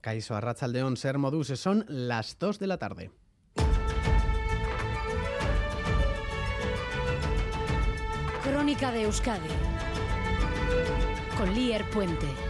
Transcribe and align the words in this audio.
Caiso 0.00 0.34
Arrachaldeón, 0.34 0.96
Ser 0.96 1.18
Modus, 1.18 1.48
son 1.48 1.84
las 1.88 2.38
2 2.38 2.58
de 2.58 2.66
la 2.66 2.78
tarde. 2.78 3.10
Crónica 8.42 8.90
de 8.90 9.02
Euskadi 9.02 9.48
con 11.36 11.54
Lier 11.54 11.88
Puente. 11.90 12.49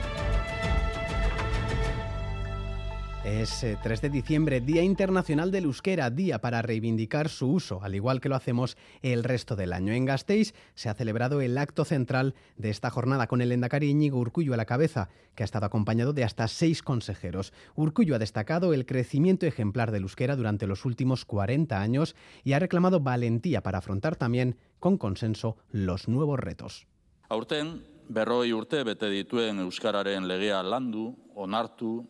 Es 3.24 3.60
3 3.60 3.84
eh, 3.84 4.00
de 4.00 4.08
diciembre, 4.08 4.62
Día 4.62 4.82
Internacional 4.82 5.50
del 5.50 5.64
Euskera, 5.64 6.08
día 6.08 6.40
para 6.40 6.62
reivindicar 6.62 7.28
su 7.28 7.52
uso, 7.52 7.82
al 7.82 7.94
igual 7.94 8.18
que 8.18 8.30
lo 8.30 8.34
hacemos 8.34 8.78
el 9.02 9.24
resto 9.24 9.56
del 9.56 9.74
año. 9.74 9.92
En 9.92 10.06
Gasteiz 10.06 10.54
se 10.74 10.88
ha 10.88 10.94
celebrado 10.94 11.42
el 11.42 11.58
acto 11.58 11.84
central 11.84 12.34
de 12.56 12.70
esta 12.70 12.88
jornada 12.88 13.26
con 13.26 13.42
el 13.42 13.52
endacari 13.52 13.90
Íñigo 13.90 14.18
Urcullo 14.18 14.54
a 14.54 14.56
la 14.56 14.64
cabeza, 14.64 15.10
que 15.34 15.42
ha 15.42 15.44
estado 15.44 15.66
acompañado 15.66 16.14
de 16.14 16.24
hasta 16.24 16.48
seis 16.48 16.82
consejeros. 16.82 17.52
Urcullo 17.74 18.14
ha 18.14 18.18
destacado 18.18 18.72
el 18.72 18.86
crecimiento 18.86 19.44
ejemplar 19.44 19.90
del 19.90 20.04
euskera 20.04 20.34
durante 20.34 20.66
los 20.66 20.86
últimos 20.86 21.26
40 21.26 21.78
años 21.78 22.16
y 22.42 22.54
ha 22.54 22.58
reclamado 22.58 23.00
valentía 23.00 23.62
para 23.62 23.78
afrontar 23.78 24.16
también, 24.16 24.56
con 24.78 24.96
consenso, 24.96 25.58
los 25.70 26.08
nuevos 26.08 26.40
retos. 26.40 26.86
Aurten, 27.28 27.84
berroi 28.08 28.54
urte 28.54 28.82
bete 28.82 29.10
dituen 29.10 29.58
euskararen 29.58 30.26
legea 30.26 30.62
landu, 30.62 31.18
onartu, 31.34 32.08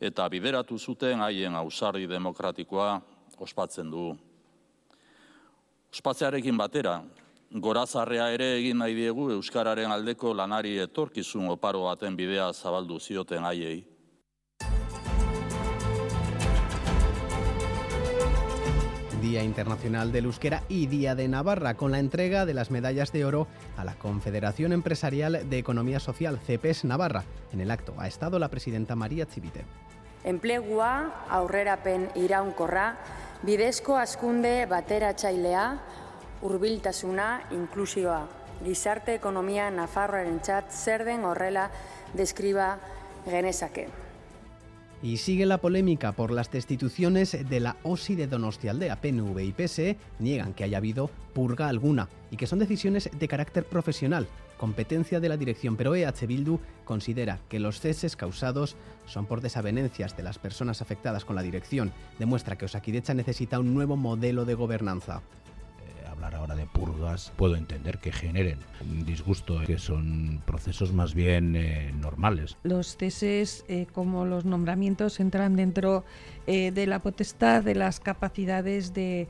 eta 0.00 0.28
bideratu 0.32 0.78
zuten 0.78 1.20
haien 1.20 1.54
ausarri 1.54 2.08
demokratikoa 2.08 3.00
ospatzen 3.38 3.90
du. 3.90 4.16
Ospatzearekin 5.92 6.56
batera, 6.56 7.00
gorazarrea 7.50 8.30
ere 8.32 8.52
egin 8.58 8.78
nahi 8.78 8.94
diegu 8.94 9.30
Euskararen 9.36 9.92
aldeko 9.92 10.32
lanari 10.34 10.78
etorkizun 10.78 11.48
oparo 11.50 11.84
baten 11.88 12.16
bidea 12.16 12.52
zabaldu 12.52 13.00
zioten 13.00 13.44
haiei. 13.44 13.80
Día 19.20 19.42
Internacional 19.44 20.12
del 20.12 20.24
Euskera 20.24 20.62
y 20.68 20.86
Día 20.86 21.14
de 21.14 21.28
Navarra, 21.28 21.76
con 21.76 21.90
la 21.90 21.98
entrega 21.98 22.46
de 22.46 22.54
las 22.54 22.70
medallas 22.70 23.12
de 23.12 23.26
oro 23.26 23.48
a 23.76 23.84
la 23.84 23.98
Confederación 23.98 24.72
Empresarial 24.72 25.48
de 25.50 25.58
Economía 25.58 26.00
Social, 26.00 26.38
CEPES 26.38 26.86
Navarra. 26.86 27.24
En 27.52 27.60
el 27.60 27.70
acto 27.70 27.94
ha 27.98 28.08
estado 28.08 28.38
la 28.38 28.48
presidenta 28.48 28.96
María 28.96 29.26
Chivite. 29.26 29.66
Enplegua, 30.24 31.26
aurrerapen 31.30 32.10
iraunkorra, 32.14 32.96
bidezko 33.42 33.96
askunde 33.96 34.66
bateratzailea, 34.68 35.64
hurbiltasuna, 36.42 37.30
inklusioa. 37.56 38.20
Gizarte 38.60 39.14
ekonomia 39.16 39.70
Nafarroaren 39.72 40.42
txat 40.44 40.68
zer 40.76 41.06
den 41.08 41.24
horrela 41.24 41.70
deskriba 42.12 42.74
genezake. 43.24 43.88
Y 45.02 45.16
sigue 45.16 45.46
la 45.46 45.56
polémica 45.56 46.12
por 46.12 46.30
las 46.30 46.50
destituciones 46.50 47.48
de 47.48 47.60
la 47.60 47.76
OSI 47.84 48.16
de 48.16 48.26
Donostialdea. 48.26 49.00
PNV 49.00 49.38
y 49.38 49.52
PSE 49.52 49.96
niegan 50.18 50.52
que 50.52 50.64
haya 50.64 50.76
habido 50.76 51.08
purga 51.32 51.68
alguna 51.68 52.10
y 52.30 52.36
que 52.36 52.46
son 52.46 52.58
decisiones 52.58 53.08
de 53.18 53.28
carácter 53.28 53.64
profesional, 53.64 54.26
competencia 54.60 55.20
de 55.20 55.30
la 55.30 55.38
dirección, 55.38 55.76
pero 55.76 55.94
EH 55.94 56.26
Bildu 56.26 56.58
considera 56.84 57.38
que 57.48 57.58
los 57.58 57.80
ceses 57.80 58.14
causados 58.14 58.76
son 59.06 59.24
por 59.24 59.40
desavenencias 59.40 60.18
de 60.18 60.22
las 60.22 60.38
personas 60.38 60.82
afectadas 60.82 61.24
con 61.24 61.34
la 61.34 61.40
dirección. 61.40 61.92
Demuestra 62.18 62.58
que 62.58 62.66
Osakidecha 62.66 63.14
necesita 63.14 63.58
un 63.58 63.72
nuevo 63.72 63.96
modelo 63.96 64.44
de 64.44 64.52
gobernanza 64.52 65.22
hablar 66.20 66.34
ahora 66.34 66.54
de 66.54 66.66
purgas, 66.66 67.32
puedo 67.36 67.56
entender 67.56 67.98
que 67.98 68.12
generen 68.12 68.58
un 68.82 69.06
disgusto, 69.06 69.60
que 69.66 69.78
son 69.78 70.42
procesos 70.44 70.92
más 70.92 71.14
bien 71.14 71.56
eh, 71.56 71.92
normales. 71.98 72.56
Los 72.62 72.96
ceses, 72.98 73.64
eh, 73.68 73.86
como 73.92 74.26
los 74.26 74.44
nombramientos, 74.44 75.18
entran 75.18 75.56
dentro 75.56 76.04
eh, 76.46 76.72
de 76.72 76.86
la 76.86 76.98
potestad 76.98 77.62
de 77.62 77.74
las 77.74 78.00
capacidades 78.00 78.92
de 78.92 79.28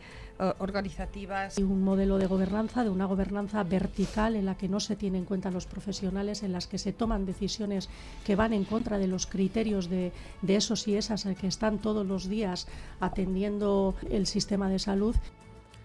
organizativas. 0.59 1.59
Y 1.59 1.63
un 1.63 1.83
modelo 1.83 2.17
de 2.17 2.27
gobernanza, 2.27 2.83
de 2.83 2.89
una 2.89 3.05
gobernanza 3.05 3.63
vertical 3.63 4.37
en 4.37 4.47
la 4.47 4.57
que 4.57 4.71
no 4.71 4.81
se 4.81 4.97
tienen 4.97 5.21
en 5.21 5.25
cuenta 5.27 5.51
los 5.51 5.67
profesionales, 5.67 6.43
en 6.43 6.53
las 6.53 6.67
que 6.67 6.79
se 6.79 6.95
toman 6.95 7.27
decisiones 7.27 7.91
que 8.25 8.37
van 8.37 8.55
en 8.55 8.65
contra 8.65 8.97
de 8.97 9.07
los 9.07 9.27
criterios 9.27 9.91
de, 9.91 10.13
de 10.41 10.57
esos 10.57 10.89
y 10.89 10.97
esas 10.97 11.29
que 11.39 11.47
están 11.47 11.79
todos 11.79 12.07
los 12.07 12.27
días 12.27 12.69
atendiendo 13.01 13.95
el 14.09 14.27
sistema 14.27 14.71
de 14.71 14.79
salud. 14.79 15.15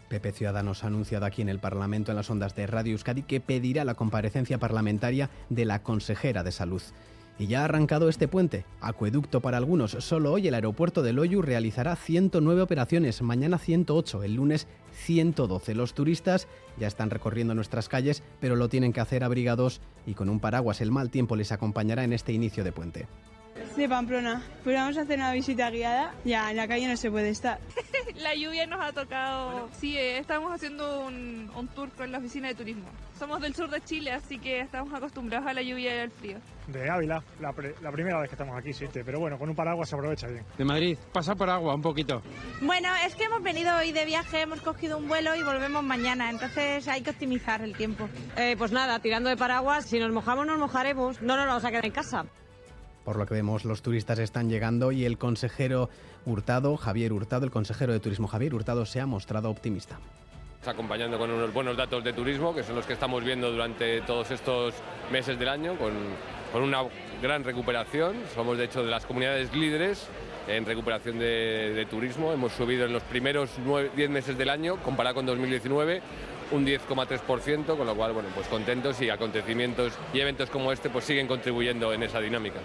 PP 0.10 0.32
Ciudadanos 0.32 0.84
ha 0.84 0.88
anunciado 0.88 1.26
aquí 1.26 1.42
en 1.42 1.50
el 1.50 1.60
Parlamento 1.60 2.12
en 2.12 2.18
las 2.18 2.30
ondas 2.30 2.56
de 2.56 2.68
Radio 2.68 2.94
Euskadi 2.94 3.24
que 3.24 3.42
pedirá 3.42 3.84
la 3.86 3.96
comparecencia 3.96 4.58
parlamentaria 4.58 5.30
de 5.50 5.66
la 5.66 5.84
consejera 5.84 6.44
de 6.44 6.52
Salud. 6.52 6.82
Y 7.38 7.48
ya 7.48 7.62
ha 7.62 7.66
arrancado 7.66 8.08
este 8.08 8.30
puente, 8.30 8.66
acueducto 8.80 9.42
para 9.42 9.58
algunos. 9.58 9.92
Solo 9.92 10.32
hoy 10.32 10.48
el 10.48 10.54
aeropuerto 10.54 11.04
de 11.04 11.12
Loyu 11.12 11.42
realizará 11.42 11.96
109 11.98 12.62
operaciones, 12.62 13.22
mañana 13.22 13.58
108, 13.58 14.24
el 14.24 14.36
lunes 14.36 14.68
112. 14.94 15.76
Los 15.76 15.94
turistas 15.94 16.48
ya 16.80 16.88
están 16.88 17.10
recorriendo 17.10 17.54
nuestras 17.54 17.90
calles, 17.90 18.24
pero 18.40 18.56
lo 18.56 18.70
tienen 18.70 18.94
que 18.94 19.02
hacer 19.02 19.24
abrigados 19.24 19.82
y 20.06 20.14
con 20.14 20.30
un 20.30 20.40
paraguas. 20.40 20.80
El 20.80 20.92
mal 20.92 21.10
tiempo 21.10 21.36
les 21.36 21.52
acompañará 21.52 22.06
en 22.06 22.14
este 22.14 22.32
inicio 22.32 22.64
de 22.64 22.72
puente. 22.72 23.08
De 23.76 23.90
Pamplona. 23.90 24.42
Pues 24.64 24.74
vamos 24.74 24.98
a 24.98 25.02
hacer 25.02 25.20
una 25.20 25.34
visita 25.34 25.70
guiada. 25.70 26.14
Ya, 26.24 26.50
en 26.50 26.56
la 26.56 26.66
calle 26.66 26.88
no 26.88 26.96
se 26.96 27.12
puede 27.12 27.30
estar. 27.30 27.60
la 28.16 28.34
lluvia 28.34 28.66
nos 28.66 28.80
ha 28.80 28.94
tocado. 28.94 29.70
Sí, 29.74 29.98
eh, 29.98 30.18
estamos 30.18 30.54
haciendo 30.54 31.02
un, 31.02 31.50
tour 31.76 31.90
con 31.92 32.10
la 32.10 32.20
oficina 32.20 32.48
de 32.48 32.56
turismo. 32.56 32.86
Somos 33.20 33.42
del 33.42 33.54
sur 33.54 33.70
de 33.70 33.82
Chile, 33.82 34.12
así 34.12 34.40
que 34.40 34.62
estamos 34.62 34.94
acostumbrados 34.94 35.48
a 35.48 35.54
la 35.54 35.62
lluvia 35.62 35.94
y 35.94 36.00
al 36.00 36.12
frío. 36.12 36.38
De 36.68 36.90
Ávila, 36.90 37.22
la, 37.42 37.52
primera 37.92 38.20
vez 38.22 38.30
que 38.30 38.36
estamos 38.36 38.58
aquí, 38.58 38.72
sí, 38.72 38.86
pero 38.94 39.20
bueno, 39.20 39.38
con 39.38 39.50
un 39.50 39.56
paraguas 39.56 39.90
se 39.90 39.96
aprovecha 39.96 40.28
bien. 40.28 40.46
De 40.58 40.64
Madrid, 40.64 40.98
pasa 41.12 41.36
por 41.36 41.50
agua 41.50 41.76
un 41.76 41.82
poquito. 41.82 42.22
Bueno, 42.62 42.90
es 43.06 43.14
que 43.16 43.26
hemos 43.26 43.44
venido 43.44 43.76
hoy 43.76 43.92
de 43.92 44.06
viaje, 44.06 44.42
hemos 44.42 44.62
cogido 44.62 44.98
un 44.98 45.10
vuelo 45.10 45.36
y 45.36 45.44
volvemos 45.44 45.84
mañana, 45.84 46.30
entonces 46.30 46.88
hay 46.88 47.02
que 47.02 47.10
optimizar 47.10 47.62
el 47.62 47.76
tiempo. 47.76 48.08
Eh, 48.38 48.56
pues 48.58 48.72
nada, 48.72 49.00
tirando 49.00 49.30
de 49.30 49.36
paraguas, 49.36 49.86
si 49.86 50.00
nos 50.00 50.12
mojamos 50.12 50.48
nos 50.48 50.60
mojaremos, 50.60 51.22
no 51.22 51.36
nos 51.36 51.46
vamos 51.46 51.66
a 51.66 51.70
quedar 51.70 51.86
en 51.86 51.92
casa. 51.92 52.26
Por 53.06 53.18
lo 53.18 53.28
que 53.28 53.36
vemos, 53.36 53.66
los 53.66 53.84
turistas 53.84 54.18
están 54.18 54.50
llegando 54.50 54.92
y 54.92 55.06
el 55.06 55.20
consejero 55.20 55.90
Hurtado, 56.26 56.76
Javier 56.76 57.14
Hurtado, 57.14 57.46
el 57.46 57.52
consejero 57.52 57.94
de 57.94 58.00
Turismo 58.00 58.28
Javier 58.28 58.56
Hurtado, 58.56 58.86
se 58.88 59.00
ha 59.00 59.06
mostrado 59.06 59.50
optimista 59.52 60.00
acompañando 60.68 61.20
con 61.20 61.30
unos 61.30 61.54
buenos 61.54 61.78
datos 61.78 62.04
de 62.04 62.12
turismo, 62.12 62.56
que 62.56 62.64
son 62.64 62.76
los 62.76 62.88
que 62.88 62.94
estamos 62.94 63.24
viendo 63.24 63.52
durante 63.52 64.02
todos 64.02 64.32
estos 64.32 64.74
meses 65.12 65.38
del 65.38 65.50
año, 65.50 65.78
con, 65.78 65.94
una 66.60 66.84
gran 67.22 67.44
recuperación. 67.44 68.16
Somos, 68.34 68.58
de 68.58 68.66
hecho, 68.66 68.84
de 68.84 68.90
las 68.90 69.06
comunidades 69.06 69.54
líderes 69.54 70.08
en 70.48 70.66
recuperación 70.66 71.20
de, 71.20 71.86
turismo. 71.88 72.32
Hemos 72.32 72.54
subido 72.54 72.86
en 72.86 72.94
los 72.94 73.04
primeros 73.04 73.52
10 73.96 74.10
meses 74.10 74.38
del 74.38 74.50
año, 74.50 74.78
comparado 74.78 75.16
con 75.16 75.28
2019, 75.28 76.02
un 76.52 76.66
10,3%, 76.66 77.78
con 77.78 77.86
lo 77.86 77.96
cual, 77.96 78.14
bueno, 78.14 78.30
pues 78.34 78.48
contentos 78.48 79.00
y 79.02 79.10
acontecimientos 79.12 79.94
y 80.14 80.20
eventos 80.22 80.50
como 80.50 80.72
este 80.72 80.90
pues 80.90 81.06
siguen 81.06 81.28
contribuyendo 81.28 81.94
en 81.94 82.02
esa 82.02 82.20
dinámica. 82.20 82.62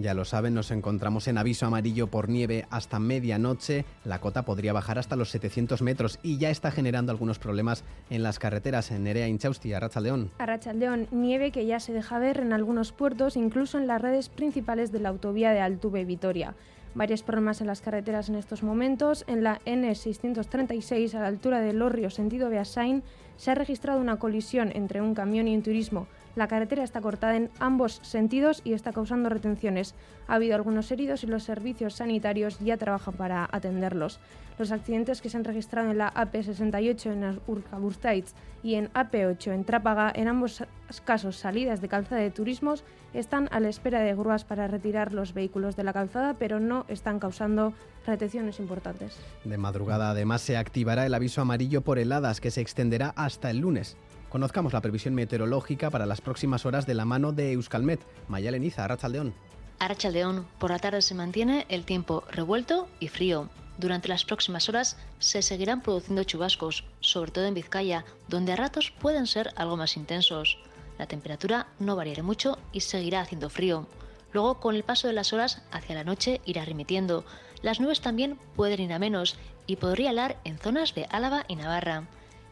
Ya 0.00 0.14
lo 0.14 0.24
saben, 0.24 0.54
nos 0.54 0.70
encontramos 0.70 1.26
en 1.26 1.38
aviso 1.38 1.66
amarillo 1.66 2.06
por 2.06 2.28
nieve 2.28 2.66
hasta 2.70 3.00
medianoche. 3.00 3.84
La 4.04 4.20
cota 4.20 4.44
podría 4.44 4.72
bajar 4.72 4.96
hasta 4.96 5.16
los 5.16 5.30
700 5.30 5.82
metros 5.82 6.20
y 6.22 6.38
ya 6.38 6.50
está 6.50 6.70
generando 6.70 7.10
algunos 7.10 7.40
problemas 7.40 7.82
en 8.08 8.22
las 8.22 8.38
carreteras 8.38 8.92
en 8.92 9.02
Nerea 9.02 9.26
Inchausti, 9.26 9.72
Arrachaldeón. 9.72 10.30
Arrachaldeón, 10.38 11.08
nieve 11.10 11.50
que 11.50 11.66
ya 11.66 11.80
se 11.80 11.92
deja 11.92 12.20
ver 12.20 12.38
en 12.38 12.52
algunos 12.52 12.92
puertos, 12.92 13.36
incluso 13.36 13.76
en 13.76 13.88
las 13.88 14.00
redes 14.00 14.28
principales 14.28 14.92
de 14.92 15.00
la 15.00 15.08
autovía 15.08 15.50
de 15.50 15.60
Altuve-Vitoria. 15.60 16.54
Varios 16.94 17.24
problemas 17.24 17.60
en 17.60 17.66
las 17.66 17.80
carreteras 17.80 18.28
en 18.28 18.36
estos 18.36 18.62
momentos. 18.62 19.24
En 19.26 19.42
la 19.42 19.60
N636, 19.66 21.14
a 21.14 21.20
la 21.20 21.26
altura 21.26 21.60
de 21.60 21.72
Lorrio, 21.72 22.10
sentido 22.10 22.50
Beasain, 22.50 23.02
se 23.36 23.50
ha 23.50 23.54
registrado 23.56 24.00
una 24.00 24.18
colisión 24.18 24.70
entre 24.74 25.02
un 25.02 25.14
camión 25.14 25.48
y 25.48 25.56
un 25.56 25.62
turismo. 25.62 26.06
La 26.38 26.46
carretera 26.46 26.84
está 26.84 27.00
cortada 27.00 27.34
en 27.34 27.50
ambos 27.58 27.98
sentidos 28.04 28.62
y 28.64 28.72
está 28.72 28.92
causando 28.92 29.28
retenciones. 29.28 29.96
Ha 30.28 30.36
habido 30.36 30.54
algunos 30.54 30.88
heridos 30.92 31.24
y 31.24 31.26
los 31.26 31.42
servicios 31.42 31.94
sanitarios 31.94 32.60
ya 32.60 32.76
trabajan 32.76 33.14
para 33.14 33.48
atenderlos. 33.50 34.20
Los 34.56 34.70
accidentes 34.70 35.20
que 35.20 35.30
se 35.30 35.36
han 35.36 35.42
registrado 35.42 35.90
en 35.90 35.98
la 35.98 36.14
AP68 36.14 37.12
en 37.12 37.40
Urkaburstaitz 37.48 38.34
y 38.62 38.76
en 38.76 38.88
AP8 38.92 39.52
en 39.52 39.64
Trápaga, 39.64 40.12
en 40.14 40.28
ambos 40.28 40.62
casos 41.04 41.34
salidas 41.34 41.80
de 41.80 41.88
calzada 41.88 42.20
de 42.20 42.30
turismos, 42.30 42.84
están 43.14 43.48
a 43.50 43.58
la 43.58 43.68
espera 43.68 43.98
de 43.98 44.14
grúas 44.14 44.44
para 44.44 44.68
retirar 44.68 45.12
los 45.12 45.34
vehículos 45.34 45.74
de 45.74 45.82
la 45.82 45.92
calzada, 45.92 46.34
pero 46.34 46.60
no 46.60 46.84
están 46.86 47.18
causando 47.18 47.72
retenciones 48.06 48.60
importantes. 48.60 49.18
De 49.44 49.58
madrugada 49.58 50.10
además 50.10 50.42
se 50.42 50.56
activará 50.56 51.04
el 51.04 51.14
aviso 51.14 51.40
amarillo 51.40 51.80
por 51.80 51.98
heladas 51.98 52.40
que 52.40 52.52
se 52.52 52.60
extenderá 52.60 53.12
hasta 53.16 53.50
el 53.50 53.58
lunes. 53.58 53.96
Conozcamos 54.28 54.74
la 54.74 54.82
previsión 54.82 55.14
meteorológica 55.14 55.88
para 55.88 56.04
las 56.04 56.20
próximas 56.20 56.66
horas 56.66 56.86
de 56.86 56.94
la 56.94 57.06
mano 57.06 57.32
de 57.32 57.52
Euskalmet. 57.52 58.00
Mayaleniza, 58.28 58.84
Arrachaldeón. 58.84 59.32
Arrachaldeón, 59.78 60.46
por 60.58 60.70
la 60.70 60.78
tarde 60.78 61.00
se 61.00 61.14
mantiene 61.14 61.64
el 61.70 61.84
tiempo 61.84 62.24
revuelto 62.30 62.88
y 63.00 63.08
frío. 63.08 63.48
Durante 63.78 64.08
las 64.08 64.24
próximas 64.24 64.68
horas 64.68 64.98
se 65.18 65.40
seguirán 65.40 65.82
produciendo 65.82 66.24
chubascos, 66.24 66.84
sobre 67.00 67.30
todo 67.30 67.46
en 67.46 67.54
Vizcaya, 67.54 68.04
donde 68.28 68.52
a 68.52 68.56
ratos 68.56 68.90
pueden 68.90 69.26
ser 69.26 69.50
algo 69.56 69.76
más 69.76 69.96
intensos. 69.96 70.58
La 70.98 71.06
temperatura 71.06 71.68
no 71.78 71.96
variará 71.96 72.22
mucho 72.22 72.58
y 72.72 72.80
seguirá 72.80 73.20
haciendo 73.20 73.48
frío. 73.48 73.86
Luego, 74.32 74.60
con 74.60 74.74
el 74.74 74.82
paso 74.82 75.06
de 75.06 75.14
las 75.14 75.32
horas, 75.32 75.62
hacia 75.70 75.94
la 75.94 76.04
noche 76.04 76.42
irá 76.44 76.64
remitiendo. 76.64 77.24
Las 77.62 77.80
nubes 77.80 78.02
también 78.02 78.38
pueden 78.56 78.80
ir 78.80 78.92
a 78.92 78.98
menos 78.98 79.36
y 79.66 79.76
podría 79.76 80.10
helar 80.10 80.38
en 80.44 80.58
zonas 80.58 80.94
de 80.94 81.06
Álava 81.10 81.44
y 81.48 81.56
Navarra. 81.56 82.08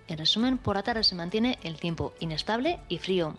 En 0.09 0.19
resumen, 0.19 0.59
por 0.59 0.77
la 0.77 0.83
tarde 0.83 1.03
se 1.03 1.15
mantiene 1.15 1.59
el 1.63 1.77
tiempo 1.77 2.15
inestable 2.21 2.79
y 2.89 2.99
frío. 2.99 3.37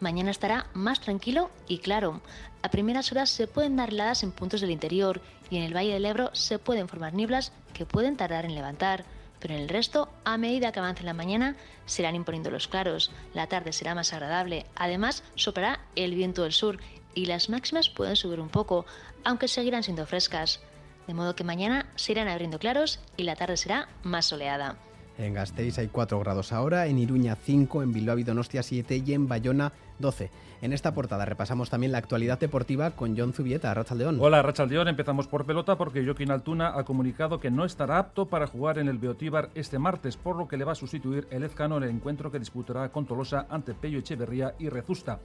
Mañana 0.00 0.30
estará 0.30 0.66
más 0.72 1.00
tranquilo 1.00 1.50
y 1.68 1.78
claro. 1.78 2.22
A 2.62 2.70
primeras 2.70 3.12
horas 3.12 3.30
se 3.30 3.46
pueden 3.46 3.76
dar 3.76 3.90
heladas 3.90 4.22
en 4.22 4.32
puntos 4.32 4.60
del 4.60 4.70
interior 4.70 5.20
y 5.50 5.58
en 5.58 5.62
el 5.62 5.76
Valle 5.76 5.92
del 5.92 6.06
Ebro 6.06 6.30
se 6.32 6.58
pueden 6.58 6.88
formar 6.88 7.12
nieblas 7.12 7.52
que 7.74 7.86
pueden 7.86 8.16
tardar 8.16 8.44
en 8.44 8.54
levantar. 8.54 9.04
Pero 9.40 9.54
en 9.54 9.60
el 9.60 9.68
resto, 9.68 10.08
a 10.24 10.36
medida 10.36 10.72
que 10.72 10.80
avance 10.80 11.04
la 11.04 11.14
mañana, 11.14 11.56
se 11.86 12.02
irán 12.02 12.14
imponiendo 12.14 12.50
los 12.50 12.66
claros. 12.66 13.10
La 13.34 13.46
tarde 13.46 13.72
será 13.72 13.94
más 13.94 14.12
agradable. 14.12 14.66
Además, 14.74 15.22
soplará 15.34 15.80
el 15.96 16.14
viento 16.14 16.42
del 16.42 16.52
sur 16.52 16.78
y 17.14 17.26
las 17.26 17.48
máximas 17.48 17.88
pueden 17.88 18.16
subir 18.16 18.40
un 18.40 18.48
poco, 18.48 18.86
aunque 19.24 19.48
seguirán 19.48 19.82
siendo 19.82 20.06
frescas. 20.06 20.60
De 21.06 21.14
modo 21.14 21.36
que 21.36 21.44
mañana 21.44 21.86
se 21.96 22.12
irán 22.12 22.28
abriendo 22.28 22.58
claros 22.58 23.00
y 23.16 23.24
la 23.24 23.36
tarde 23.36 23.56
será 23.56 23.88
más 24.02 24.26
soleada. 24.26 24.76
En 25.20 25.34
Gasteiz 25.34 25.76
hay 25.78 25.88
4 25.88 26.18
grados 26.18 26.50
ahora, 26.50 26.86
en 26.86 26.98
Iruña 26.98 27.36
5, 27.36 27.82
en 27.82 27.92
Bilbao 27.92 28.16
y 28.16 28.24
Donostia 28.24 28.62
7 28.62 29.02
y 29.04 29.12
en 29.12 29.28
Bayona 29.28 29.70
12. 29.98 30.30
En 30.62 30.72
esta 30.72 30.94
portada 30.94 31.26
repasamos 31.26 31.68
también 31.68 31.92
la 31.92 31.98
actualidad 31.98 32.38
deportiva 32.38 32.92
con 32.92 33.18
John 33.18 33.34
Zubieta, 33.34 33.74
Rachaldeón. 33.74 34.16
Hola, 34.18 34.40
Rachaldeón. 34.40 34.88
Empezamos 34.88 35.26
por 35.26 35.44
pelota 35.44 35.76
porque 35.76 36.02
Joaquín 36.02 36.30
Altuna 36.30 36.72
ha 36.74 36.84
comunicado 36.84 37.38
que 37.38 37.50
no 37.50 37.66
estará 37.66 37.98
apto 37.98 38.28
para 38.28 38.46
jugar 38.46 38.78
en 38.78 38.88
el 38.88 38.96
Beotíbar 38.96 39.50
este 39.54 39.78
martes, 39.78 40.16
por 40.16 40.36
lo 40.36 40.48
que 40.48 40.56
le 40.56 40.64
va 40.64 40.72
a 40.72 40.74
sustituir 40.74 41.26
el 41.30 41.42
Ezcano 41.42 41.76
en 41.76 41.82
el 41.82 41.90
encuentro 41.90 42.32
que 42.32 42.38
disputará 42.38 42.88
con 42.88 43.04
Tolosa 43.04 43.46
ante 43.50 43.74
Pello 43.74 43.98
Echeverría 43.98 44.54
y 44.58 44.70
Rezusta. 44.70 45.18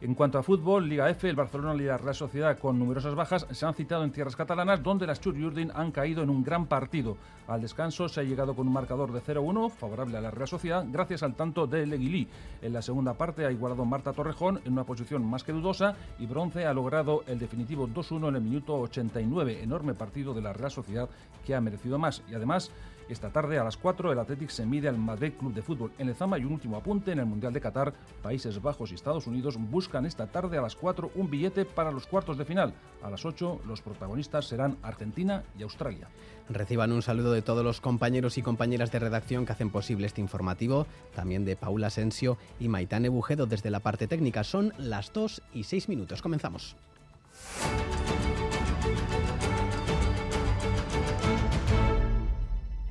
En 0.00 0.14
cuanto 0.14 0.38
a 0.38 0.42
fútbol, 0.42 0.88
Liga 0.88 1.08
F, 1.08 1.28
el 1.28 1.36
Barcelona 1.36 1.80
y 1.80 1.86
la 1.86 2.14
Sociedad 2.14 2.58
con 2.58 2.78
numerosas 2.78 3.14
bajas 3.14 3.46
se 3.50 3.64
han 3.64 3.74
citado 3.74 4.04
en 4.04 4.10
tierras 4.10 4.36
catalanas 4.36 4.82
donde 4.82 5.06
las 5.06 5.20
Churiurdin 5.20 5.70
han 5.74 5.92
caído 5.92 6.22
en 6.22 6.30
un 6.30 6.42
gran 6.42 6.66
partido. 6.66 7.16
Al 7.46 7.62
descanso 7.62 8.08
se 8.08 8.20
ha 8.20 8.24
llegado 8.24 8.54
con 8.54 8.66
un 8.66 8.72
marcador 8.72 9.12
de 9.12 9.22
0-1 9.22 9.70
favorable 9.70 10.18
a 10.18 10.20
la 10.20 10.30
Real 10.30 10.48
Sociedad 10.48 10.84
gracias 10.90 11.22
al 11.22 11.34
tanto 11.34 11.66
de 11.66 11.86
Leguilí. 11.86 12.28
En 12.60 12.72
la 12.72 12.82
segunda 12.82 13.14
parte 13.14 13.46
ha 13.46 13.52
igualado 13.52 13.84
Marta 13.84 14.12
Torrejón 14.12 14.60
en 14.64 14.72
una 14.72 14.84
posición 14.84 15.24
más 15.24 15.44
que 15.44 15.52
dudosa 15.52 15.94
y 16.18 16.26
Bronce 16.26 16.66
ha 16.66 16.74
logrado 16.74 17.22
el 17.26 17.38
definitivo 17.38 17.88
2-1 17.88 18.28
en 18.28 18.36
el 18.36 18.42
minuto 18.42 18.74
89. 18.76 19.62
Enorme 19.62 19.94
partido 19.94 20.34
de 20.34 20.42
la 20.42 20.52
Real 20.52 20.70
Sociedad 20.70 21.08
que 21.46 21.54
ha 21.54 21.60
merecido 21.60 21.98
más 21.98 22.22
y 22.30 22.34
además 22.34 22.70
esta 23.08 23.30
tarde 23.30 23.58
a 23.58 23.64
las 23.64 23.76
4 23.76 24.12
el 24.12 24.18
Athletic 24.18 24.48
se 24.48 24.64
mide 24.64 24.88
al 24.88 24.98
Madrid 24.98 25.32
Club 25.38 25.52
de 25.52 25.62
Fútbol 25.62 25.92
en 25.98 26.08
el 26.08 26.14
Zama 26.14 26.38
y 26.38 26.44
un 26.44 26.52
último 26.52 26.76
apunte 26.76 27.12
en 27.12 27.18
el 27.18 27.26
Mundial 27.26 27.52
de 27.52 27.60
Qatar. 27.60 27.92
Países 28.22 28.60
Bajos 28.62 28.92
y 28.92 28.94
Estados 28.94 29.26
Unidos 29.26 29.56
buscan 29.58 30.06
esta 30.06 30.26
tarde 30.26 30.58
a 30.58 30.62
las 30.62 30.76
4 30.76 31.12
un 31.14 31.30
billete 31.30 31.64
para 31.64 31.90
los 31.90 32.06
cuartos 32.06 32.38
de 32.38 32.44
final. 32.44 32.72
A 33.02 33.10
las 33.10 33.24
8 33.24 33.60
los 33.66 33.82
protagonistas 33.82 34.46
serán 34.46 34.76
Argentina 34.82 35.42
y 35.58 35.62
Australia. 35.62 36.08
Reciban 36.48 36.92
un 36.92 37.02
saludo 37.02 37.32
de 37.32 37.42
todos 37.42 37.64
los 37.64 37.80
compañeros 37.80 38.38
y 38.38 38.42
compañeras 38.42 38.92
de 38.92 38.98
redacción 38.98 39.46
que 39.46 39.52
hacen 39.52 39.70
posible 39.70 40.06
este 40.06 40.20
informativo, 40.20 40.86
también 41.14 41.44
de 41.44 41.56
Paula 41.56 41.88
Asensio 41.88 42.38
y 42.60 42.68
Maitane 42.68 43.08
Bujedo 43.08 43.46
desde 43.46 43.70
la 43.70 43.80
parte 43.80 44.06
técnica. 44.06 44.44
Son 44.44 44.72
las 44.78 45.12
2 45.12 45.42
y 45.52 45.64
6 45.64 45.88
minutos. 45.88 46.22
Comenzamos. 46.22 46.76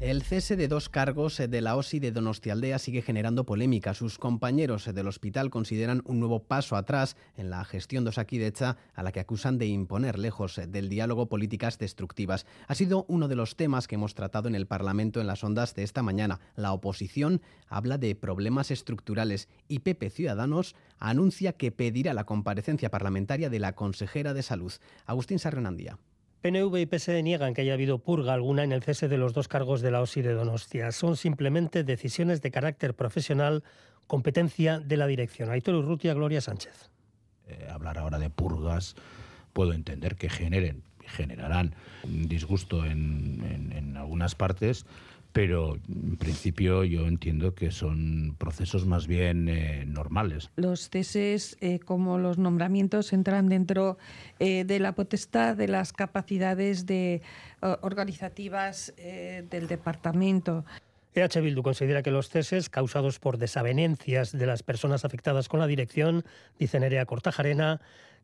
El 0.03 0.21
cese 0.21 0.57
de 0.57 0.67
dos 0.67 0.89
cargos 0.89 1.38
de 1.38 1.61
la 1.61 1.77
OSI 1.77 2.00
de 2.00 2.11
Donostialdea 2.11 2.77
sigue 2.77 3.01
generando 3.01 3.45
polémica. 3.45 3.94
Sus 3.94 4.17
compañeros 4.17 4.94
del 4.94 5.07
hospital 5.07 5.50
consideran 5.50 6.01
un 6.03 6.19
nuevo 6.19 6.44
paso 6.44 6.75
atrás 6.75 7.15
en 7.38 7.50
la 7.50 7.63
gestión 7.63 8.03
de 8.03 8.09
Osakidecha, 8.09 8.75
a 8.95 9.01
la 9.01 9.13
que 9.13 9.21
acusan 9.21 9.57
de 9.57 9.67
imponer 9.67 10.19
lejos 10.19 10.59
del 10.67 10.89
diálogo 10.89 11.29
políticas 11.29 11.79
destructivas. 11.79 12.45
Ha 12.67 12.75
sido 12.75 13.05
uno 13.07 13.29
de 13.29 13.38
los 13.38 13.55
temas 13.55 13.88
que 13.88 13.95
hemos 13.95 14.13
tratado 14.13 14.50
en 14.50 14.55
el 14.55 14.67
Parlamento 14.67 15.21
en 15.21 15.27
las 15.27 15.41
ondas 15.41 15.73
de 15.73 15.83
esta 15.83 16.03
mañana. 16.03 16.41
La 16.57 16.73
oposición 16.73 17.41
habla 17.69 17.97
de 17.97 18.13
problemas 18.13 18.71
estructurales 18.71 19.47
y 19.69 19.79
Pepe 19.79 20.09
Ciudadanos 20.09 20.75
anuncia 20.99 21.53
que 21.53 21.71
pedirá 21.71 22.13
la 22.13 22.25
comparecencia 22.25 22.91
parlamentaria 22.91 23.49
de 23.49 23.59
la 23.59 23.73
consejera 23.73 24.33
de 24.33 24.44
Salud, 24.44 24.73
Agustín 25.06 25.39
Sarrenandía. 25.39 25.97
PNV 26.44 26.75
y 26.78 26.86
PSD 26.86 27.24
niegan 27.24 27.54
que 27.54 27.62
haya 27.62 27.74
habido 27.74 28.00
purga 28.00 28.34
alguna 28.34 28.66
en 28.66 28.74
el 28.74 28.84
cese 28.84 29.07
de 29.07 29.18
los 29.18 29.34
dos 29.34 29.48
cargos 29.48 29.80
de 29.80 29.92
la 29.92 30.01
OSI 30.01 30.22
de 30.22 30.34
Donostia. 30.34 30.92
Son 30.92 31.16
simplemente 31.16 31.86
decisiones 31.86 32.42
de 32.42 32.51
carácter 32.51 32.95
profesional, 32.95 33.63
competencia 34.07 34.81
de 34.81 34.98
la 34.98 35.07
dirección. 35.07 35.50
Aitor 35.50 35.75
Urrutia, 35.75 36.13
Gloria 36.13 36.42
Sánchez. 36.42 36.92
Eh, 37.48 37.69
hablar 37.72 37.98
ahora 37.98 38.19
de 38.19 38.30
purgas, 38.30 38.95
puedo 39.54 39.72
entender 39.72 40.18
que 40.18 40.30
generen, 40.30 40.84
generarán 41.07 41.75
disgusto 42.03 42.85
en, 42.85 43.71
en 43.75 43.97
algunas 43.97 44.35
partes, 44.35 44.85
pero 45.33 45.79
en 45.89 46.15
principio 46.15 46.83
yo 46.83 47.07
entiendo 47.07 47.55
que 47.55 47.71
son 47.71 48.35
procesos 48.38 48.85
más 48.85 49.07
bien 49.07 49.50
eh, 49.50 49.83
normales. 49.85 50.51
Los 50.55 50.89
ceses, 50.89 51.57
eh, 51.59 51.79
como 51.79 52.19
los 52.19 52.38
nombramientos, 52.38 53.11
entran 53.11 53.50
dentro 53.50 53.97
eh, 54.39 54.63
de 54.63 54.79
la 54.79 54.94
potestad 54.94 55.57
de 55.57 55.67
las 55.67 55.91
capacidades 55.91 56.85
de, 56.85 57.23
organizativas 57.81 58.94
del 58.97 59.67
departamento. 59.67 60.65
EH 61.15 61.41
Bildu 61.41 61.63
considera 61.63 62.03
que 62.03 62.11
los 62.11 62.29
ceses 62.29 62.69
causados 62.69 63.19
por 63.19 63.38
desavenencias 63.38 64.31
de 64.31 64.45
las 64.45 64.63
personas 64.63 65.06
afectadas 65.06 65.47
con 65.47 65.59
la 65.59 65.67
dirección, 65.67 66.25
dice 66.59 66.79
Nerea 66.79 67.06
Cortajarena, 67.06 67.79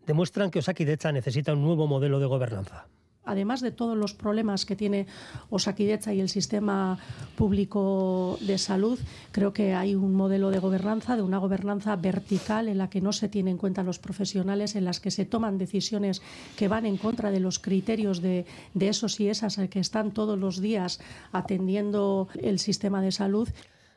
demuestran 0.09 0.49
que 0.49 0.57
Osakidecha 0.57 1.11
necesita 1.11 1.53
un 1.53 1.61
nuevo 1.61 1.85
modelo 1.85 2.19
de 2.19 2.25
gobernanza 2.25 2.87
además 3.25 3.61
de 3.61 3.69
todos 3.69 3.95
los 3.95 4.15
problemas 4.15 4.65
que 4.65 4.75
tiene 4.75 5.05
Osakidecha 5.51 6.13
y 6.13 6.19
el 6.19 6.29
sistema 6.29 6.97
público 7.35 8.39
de 8.41 8.57
salud, 8.57 8.97
creo 9.31 9.53
que 9.53 9.75
hay 9.75 9.93
un 9.93 10.15
modelo 10.15 10.49
de 10.49 10.57
gobernanza, 10.57 11.15
de 11.15 11.21
una 11.21 11.37
gobernanza 11.37 11.95
vertical 11.95 12.67
en 12.67 12.79
la 12.79 12.89
que 12.89 13.01
no 13.01 13.13
se 13.13 13.29
tienen 13.29 13.51
en 13.51 13.57
cuenta 13.59 13.83
los 13.83 13.99
profesionales, 13.99 14.75
en 14.75 14.83
las 14.83 14.99
que 14.99 15.11
se 15.11 15.25
toman 15.25 15.59
decisiones 15.59 16.23
que 16.57 16.67
van 16.67 16.87
en 16.87 16.97
contra 16.97 17.29
de 17.29 17.39
los 17.39 17.59
criterios 17.59 18.19
de, 18.19 18.47
de 18.73 18.87
esos 18.87 19.19
y 19.19 19.29
esas 19.29 19.57
que 19.69 19.79
están 19.79 20.11
todos 20.11 20.39
los 20.39 20.59
días 20.59 20.99
atendiendo 21.31 22.29
el 22.41 22.57
sistema 22.57 22.99
de 22.99 23.11
salud. 23.11 23.47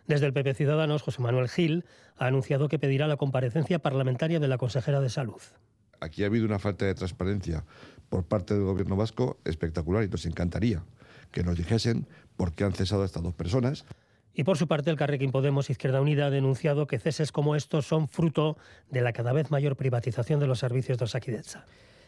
Desde 0.07 0.27
el 0.27 0.35
PP 0.35 0.53
Ciudadanos, 0.53 1.01
José 1.01 1.23
Manuel 1.23 1.49
Gil 1.49 1.87
ha 2.19 2.27
anunciado 2.27 2.69
que 2.69 2.79
pedirá 2.79 3.07
la 3.09 3.17
comparecencia 3.17 3.79
parlamentaria 3.79 4.41
de 4.41 4.49
la 4.49 4.59
consejera 4.59 5.01
de 5.01 5.09
Salud. 5.09 5.41
Aquí 6.03 6.25
ha 6.25 6.27
habido 6.27 6.47
una 6.47 6.59
falta 6.59 6.85
de 6.85 6.95
transparencia 6.95 7.65
por 8.09 8.25
parte 8.25 8.55
del 8.55 8.65
gobierno 8.65 8.97
vasco 8.97 9.39
espectacular 9.45 10.03
y 10.03 10.09
nos 10.09 10.27
encantaría 10.27 10.83
que 11.31 11.45
nos 11.45 11.57
dijesen 11.57 12.09
por 12.37 12.53
qué 12.53 12.65
han 12.65 12.73
cesado 12.73 13.03
a 13.03 13.07
estas 13.07 13.23
dos 13.23 13.35
personas. 13.35 13.85
Y 14.35 14.43
por 14.43 14.59
su 14.59 14.67
parte, 14.67 14.91
el 14.91 14.97
Carrequín 14.97 15.31
Podemos 15.31 15.71
Izquierda 15.71 16.01
Unida 16.01 16.27
ha 16.27 16.31
denunciado 16.31 16.89
que 16.89 16.99
ceses 16.99 17.31
como 17.31 17.55
estos 17.55 17.87
son 17.87 18.09
fruto 18.09 18.57
de 18.91 19.01
la 19.01 19.13
cada 19.13 19.33
vez 19.33 19.53
mayor 19.53 19.77
privatización 19.77 20.41
de 20.41 20.49
los 20.49 20.59
servicios 20.59 20.99
de 20.99 21.05
Osakidecha. 21.05 21.67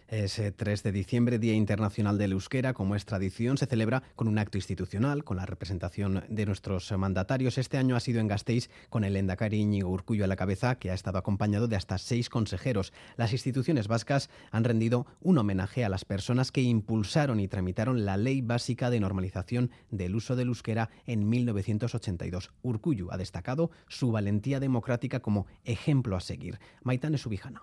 Ese 0.08 0.52
3 0.52 0.82
de 0.82 0.92
diciembre, 0.92 1.38
Día 1.38 1.54
Internacional 1.54 2.18
del 2.18 2.32
Euskera, 2.32 2.74
como 2.74 2.94
es 2.94 3.06
tradición, 3.06 3.56
se 3.56 3.64
celebra 3.64 4.02
con 4.16 4.28
un 4.28 4.38
acto 4.38 4.58
institucional, 4.58 5.24
con 5.24 5.38
la 5.38 5.46
representación 5.46 6.24
de 6.28 6.44
nuestros 6.44 6.92
mandatarios. 6.92 7.56
Este 7.56 7.78
año 7.78 7.96
ha 7.96 8.00
sido 8.00 8.20
en 8.20 8.28
Gasteiz 8.28 8.68
con 8.90 9.04
el 9.04 9.16
Endacari 9.16 9.60
Íñigo 9.60 9.88
Urcullo 9.88 10.24
a 10.24 10.28
la 10.28 10.36
cabeza, 10.36 10.74
que 10.74 10.90
ha 10.90 10.94
estado 10.94 11.16
acompañado 11.16 11.68
de 11.68 11.76
hasta 11.76 11.96
seis 11.96 12.28
consejeros. 12.28 12.92
Las 13.16 13.32
instituciones 13.32 13.88
vascas 13.88 14.28
han 14.50 14.64
rendido 14.64 15.06
un 15.22 15.38
homenaje 15.38 15.86
a 15.86 15.88
las 15.88 16.04
personas 16.04 16.52
que 16.52 16.60
impulsaron 16.60 17.40
y 17.40 17.48
tramitaron 17.48 18.04
la 18.04 18.18
Ley 18.18 18.42
Básica 18.42 18.90
de 18.90 19.00
Normalización 19.00 19.70
del 19.90 20.16
Uso 20.16 20.36
del 20.36 20.48
Euskera 20.48 20.90
en 21.06 21.30
1982. 21.30 22.52
Urcullo 22.62 23.10
ha 23.10 23.16
destacado 23.16 23.70
su 23.88 24.12
valentía 24.12 24.60
democrática 24.60 25.20
como 25.20 25.46
ejemplo 25.64 26.14
a 26.14 26.20
seguir. 26.20 26.60
Maitane 26.82 27.16
Subijana. 27.16 27.62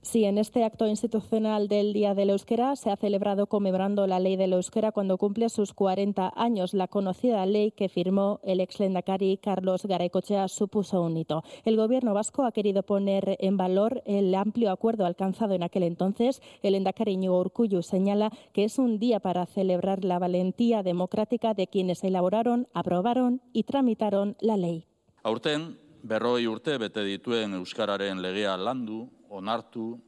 Sí, 0.00 0.24
en 0.24 0.38
este 0.38 0.64
acto 0.64 0.86
institucional 0.86 1.66
del 1.66 1.92
Día 1.92 2.14
del 2.14 2.30
Euskera 2.30 2.76
se 2.76 2.90
ha 2.90 2.96
celebrado 2.96 3.48
conmemorando 3.48 4.06
la 4.06 4.20
ley 4.20 4.36
del 4.36 4.52
Euskera 4.52 4.92
cuando 4.92 5.18
cumple 5.18 5.48
sus 5.48 5.74
40 5.74 6.32
años. 6.36 6.72
La 6.72 6.86
conocida 6.86 7.44
ley 7.46 7.72
que 7.72 7.88
firmó 7.88 8.40
el 8.44 8.60
ex 8.60 8.78
lendakari 8.78 9.38
Carlos 9.38 9.84
Garecochea 9.84 10.46
supuso 10.48 11.02
un 11.02 11.16
hito. 11.16 11.42
El 11.64 11.76
gobierno 11.76 12.14
vasco 12.14 12.44
ha 12.44 12.52
querido 12.52 12.84
poner 12.84 13.36
en 13.40 13.56
valor 13.56 14.02
el 14.06 14.34
amplio 14.34 14.70
acuerdo 14.70 15.04
alcanzado 15.04 15.54
en 15.54 15.64
aquel 15.64 15.82
entonces. 15.82 16.40
El 16.62 16.72
lendakari 16.72 17.16
Ñugo 17.16 17.40
Urcuyu 17.40 17.82
señala 17.82 18.30
que 18.52 18.64
es 18.64 18.78
un 18.78 18.98
día 18.98 19.18
para 19.18 19.46
celebrar 19.46 20.04
la 20.04 20.20
valentía 20.20 20.82
democrática 20.82 21.54
de 21.54 21.66
quienes 21.66 22.04
elaboraron, 22.04 22.68
aprobaron 22.72 23.42
y 23.52 23.64
tramitaron 23.64 24.36
la 24.40 24.56
ley. 24.56 24.86
Aurten, 25.24 25.76
berroi 26.02 26.46
urte 26.46 26.78
bete 26.78 27.02
dituen 27.02 27.52
Euskararen 27.54 28.22
legea 28.22 28.56
landu, 28.56 29.10
onartu 29.30 29.98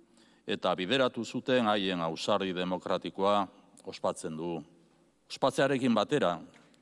eta 0.47 0.75
bideratu 0.75 1.25
zuten 1.25 1.67
haien 1.67 2.01
ausardi 2.01 2.55
demokratikoa 2.55 3.47
ospatzen 3.87 4.37
du. 4.37 4.59
Ospatzearekin 5.31 5.95
batera, 5.95 6.39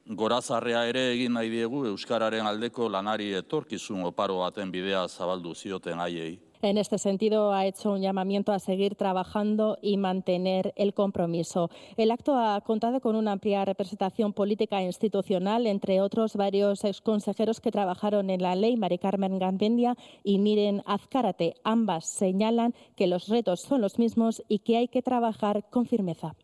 gorazarrea 0.08 0.84
ere 0.88 1.10
egin 1.12 1.34
nahi 1.36 1.50
diegu 1.52 1.84
Euskararen 1.90 2.46
aldeko 2.46 2.88
lanari 2.88 3.32
etorkizun 3.36 4.06
oparo 4.08 4.38
baten 4.40 4.72
bidea 4.72 5.06
zabaldu 5.08 5.54
zioten 5.54 6.00
haiei. 6.00 6.38
En 6.60 6.76
este 6.76 6.98
sentido, 6.98 7.52
ha 7.52 7.66
hecho 7.66 7.92
un 7.92 8.00
llamamiento 8.00 8.52
a 8.52 8.58
seguir 8.58 8.96
trabajando 8.96 9.78
y 9.80 9.96
mantener 9.96 10.72
el 10.76 10.92
compromiso. 10.92 11.70
El 11.96 12.10
acto 12.10 12.36
ha 12.36 12.60
contado 12.62 13.00
con 13.00 13.14
una 13.14 13.32
amplia 13.32 13.64
representación 13.64 14.32
política 14.32 14.80
e 14.80 14.86
institucional, 14.86 15.66
entre 15.66 16.00
otros 16.00 16.34
varios 16.34 16.84
exconsejeros 16.84 17.60
que 17.60 17.70
trabajaron 17.70 18.28
en 18.30 18.42
la 18.42 18.56
ley, 18.56 18.76
Mari 18.76 18.98
Carmen 18.98 19.38
Gambendia 19.38 19.96
y 20.24 20.38
Miren 20.38 20.82
Azcárate. 20.84 21.54
Ambas 21.62 22.06
señalan 22.06 22.74
que 22.96 23.06
los 23.06 23.28
retos 23.28 23.60
son 23.60 23.80
los 23.80 23.98
mismos 23.98 24.42
y 24.48 24.58
que 24.58 24.78
hay 24.78 24.88
que 24.88 25.02
trabajar 25.02 25.64
con 25.70 25.86
firmeza. 25.86 26.34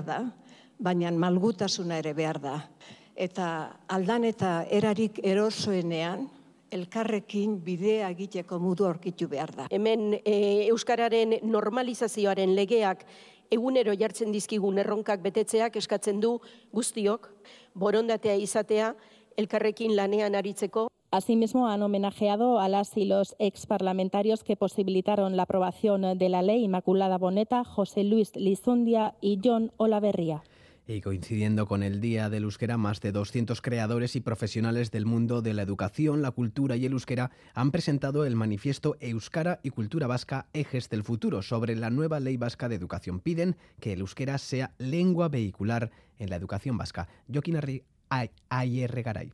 Da, 0.00 0.32
baina 0.78 1.10
malgutasuna 1.10 1.98
ere. 1.98 2.14
Eta 3.14 3.76
aldan 3.88 4.24
eta 4.24 4.64
erarik 4.70 5.20
elkarrekin 6.70 7.58
bidea 7.64 8.10
egiteko 8.10 8.58
modu 8.58 8.86
aurkitu 8.86 9.28
behar 9.28 9.52
da. 9.56 9.66
Hemen 9.70 10.20
e, 10.24 10.66
Euskararen 10.68 11.38
normalizazioaren 11.42 12.54
legeak 12.56 13.04
egunero 13.50 13.94
jartzen 13.98 14.32
dizkigun 14.32 14.78
erronkak 14.78 15.22
betetzeak 15.22 15.76
eskatzen 15.76 16.20
du 16.22 16.36
guztiok, 16.72 17.28
borondatea 17.74 18.36
izatea, 18.38 18.94
elkarrekin 19.36 19.96
lanean 19.96 20.34
aritzeko. 20.38 20.86
Asimismo, 21.12 21.66
han 21.66 21.82
homenajeado 21.82 22.60
a 22.60 22.68
las 22.68 22.96
y 22.96 23.04
los 23.04 23.34
exparlamentarios 23.40 24.44
que 24.44 24.56
posibilitaron 24.56 25.36
la 25.36 25.42
aprobación 25.42 26.16
de 26.16 26.28
la 26.28 26.42
ley 26.42 26.62
Inmaculada 26.62 27.18
Boneta, 27.18 27.64
José 27.64 28.04
Luis 28.04 28.36
Lizundia 28.36 29.16
y 29.20 29.40
John 29.42 29.72
Olaverría. 29.76 30.44
Y 30.92 31.02
coincidiendo 31.02 31.66
con 31.66 31.84
el 31.84 32.00
Día 32.00 32.28
del 32.30 32.42
Euskera, 32.42 32.76
más 32.76 33.00
de 33.00 33.12
200 33.12 33.62
creadores 33.62 34.16
y 34.16 34.20
profesionales 34.20 34.90
del 34.90 35.06
mundo 35.06 35.40
de 35.40 35.54
la 35.54 35.62
educación, 35.62 36.20
la 36.20 36.32
cultura 36.32 36.74
y 36.74 36.84
el 36.84 36.90
euskera 36.90 37.30
han 37.54 37.70
presentado 37.70 38.24
el 38.24 38.34
manifiesto 38.34 38.96
Euskara 38.98 39.60
y 39.62 39.70
Cultura 39.70 40.08
Vasca 40.08 40.48
Ejes 40.52 40.88
del 40.88 41.04
Futuro 41.04 41.42
sobre 41.42 41.76
la 41.76 41.90
nueva 41.90 42.18
Ley 42.18 42.36
Vasca 42.38 42.68
de 42.68 42.74
Educación. 42.74 43.20
Piden 43.20 43.54
que 43.78 43.92
el 43.92 44.00
euskera 44.00 44.36
sea 44.38 44.74
lengua 44.78 45.28
vehicular 45.28 45.92
en 46.18 46.28
la 46.28 46.34
educación 46.34 46.76
vasca. 46.76 47.06
Joaquín 47.32 47.60
Ayer 48.48 49.02
Garay. 49.04 49.32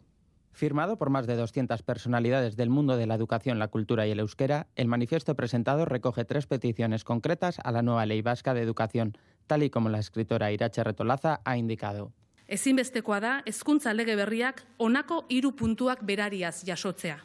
Firmado 0.53 0.97
por 0.99 1.11
más 1.11 1.27
de 1.27 1.37
200 1.37 1.83
personalidades 1.83 2.57
del 2.57 2.71
mundo 2.71 2.97
de 2.99 3.07
la 3.07 3.15
educación, 3.15 3.59
la 3.59 3.69
cultura 3.69 4.07
y 4.07 4.11
el 4.11 4.21
euskera, 4.21 4.69
el 4.75 4.89
manifiesto 4.89 5.35
presentado 5.35 5.87
recoge 5.87 6.27
tres 6.27 6.47
peticiones 6.47 7.05
concretas 7.05 7.59
a 7.63 7.73
la 7.73 7.83
nueva 7.83 8.05
Ley 8.05 8.21
Vasca 8.23 8.55
de 8.55 8.63
Educación, 8.63 9.19
tal 9.47 9.63
y 9.63 9.71
como 9.71 9.89
la 9.89 9.99
escritora 9.99 10.53
Irache 10.53 10.85
Retolaza 10.85 11.41
ha 11.45 11.57
indicado. 11.57 12.13
Ezinbestekoa 12.47 13.19
da 13.21 13.33
hezkuntza 13.47 13.93
lege 13.95 14.15
berriak 14.15 14.63
honako 14.79 15.25
hiru 15.29 15.57
puntuak 15.57 16.05
berariaz 16.07 16.63
jasotzea. 16.67 17.19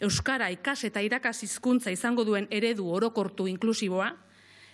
Euskara 0.00 0.52
ikas 0.54 0.84
eta 0.86 1.02
irakas 1.02 1.42
hizkuntza 1.42 1.90
izango 1.90 2.24
duen 2.24 2.46
eredu 2.50 2.86
orokortu 2.86 3.48
inklusiboa, 3.50 4.12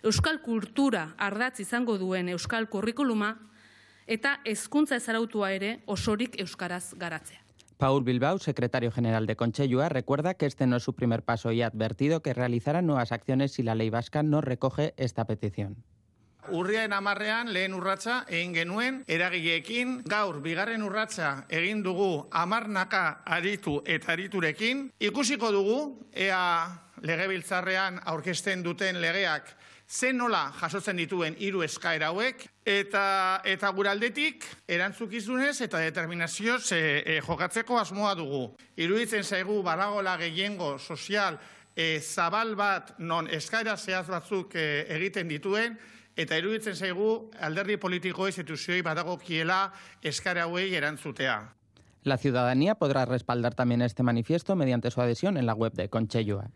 euskal 0.04 0.42
kultura 0.44 1.14
ardatz 1.16 1.60
izango 1.64 1.96
duen 1.96 2.28
euskal 2.28 2.68
kurrikuluma 2.68 3.30
eta 4.06 4.40
hezkuntza 4.44 5.00
ezarautua 5.00 5.54
ere 5.56 5.78
osorik 5.86 6.36
euskaraz 6.40 6.92
garatzea. 7.00 7.40
Paul 7.78 8.04
Bilbao, 8.04 8.38
secretario 8.38 8.92
general 8.92 9.26
de 9.26 9.36
Conchellua, 9.36 9.88
recuerda 9.88 10.34
que 10.34 10.46
este 10.46 10.66
no 10.66 10.76
es 10.76 10.82
su 10.82 10.94
primer 10.94 11.22
paso 11.22 11.50
y 11.50 11.62
ha 11.62 11.66
advertido 11.66 12.20
que 12.20 12.34
realizará 12.34 12.82
nuevas 12.82 13.10
acciones 13.10 13.52
si 13.52 13.62
la 13.62 13.74
ley 13.74 13.90
vasca 13.90 14.22
no 14.22 14.40
recoge 14.40 14.94
esta 14.96 15.24
petición. 15.24 15.82
Urriaren 16.52 16.92
amarrean 16.92 17.52
lehen 17.52 17.72
urratsa 17.72 18.24
egin 18.28 18.52
genuen 18.52 19.02
eragileekin, 19.08 20.02
gaur 20.04 20.40
bigarren 20.44 20.82
urratsa 20.84 21.46
egin 21.48 21.82
dugu 21.82 22.28
amarnaka 22.30 23.22
aritu 23.24 23.80
eta 23.86 24.12
ariturekin. 24.12 24.90
Ikusiko 25.00 25.50
dugu, 25.52 25.78
ea 26.12 26.40
legebiltzarrean 27.04 28.00
aurkezten 28.12 28.62
duten 28.62 29.00
legeak 29.00 29.54
zen 29.88 30.16
nola 30.16 30.48
jasotzen 30.58 30.96
dituen 30.96 31.36
hiru 31.38 31.62
eskaera 31.62 32.08
hauek, 32.12 32.46
eta, 32.66 33.40
eta 33.44 33.70
guraldetik 33.76 34.46
erantzukizunez 34.68 35.60
eta 35.66 35.80
determinazioz 35.84 36.72
e, 36.72 37.20
jokatzeko 37.24 37.78
asmoa 37.78 38.14
dugu. 38.18 38.46
Iruditzen 38.76 39.24
zaigu 39.24 39.62
baragola 39.62 40.16
gehiengo 40.20 40.78
sozial 40.78 41.38
e, 41.76 42.00
zabal 42.00 42.54
bat 42.56 42.94
non 42.98 43.28
eskaera 43.28 43.76
zehaz 43.76 44.06
batzuk 44.08 44.56
e, 44.56 44.86
egiten 44.96 45.28
dituen, 45.28 45.76
eta 46.16 46.38
iruditzen 46.38 46.76
zaigu 46.76 47.30
alderdi 47.40 47.76
politiko 47.76 48.26
instituzioi 48.26 48.82
badago 48.82 49.18
kiela 49.18 49.72
eskara 50.02 50.44
hauei 50.44 50.74
erantzutea. 50.74 51.54
La 52.04 52.18
ciudadanía 52.18 52.74
podrá 52.74 53.06
respaldar 53.06 53.54
también 53.54 53.82
este 53.82 54.02
manifiesto 54.02 54.56
mediante 54.56 54.90
su 54.90 55.00
adhesión 55.00 55.36
en 55.36 55.46
la 55.46 55.54
web 55.54 55.72
de 55.72 55.88
Conchellua. 55.88 56.50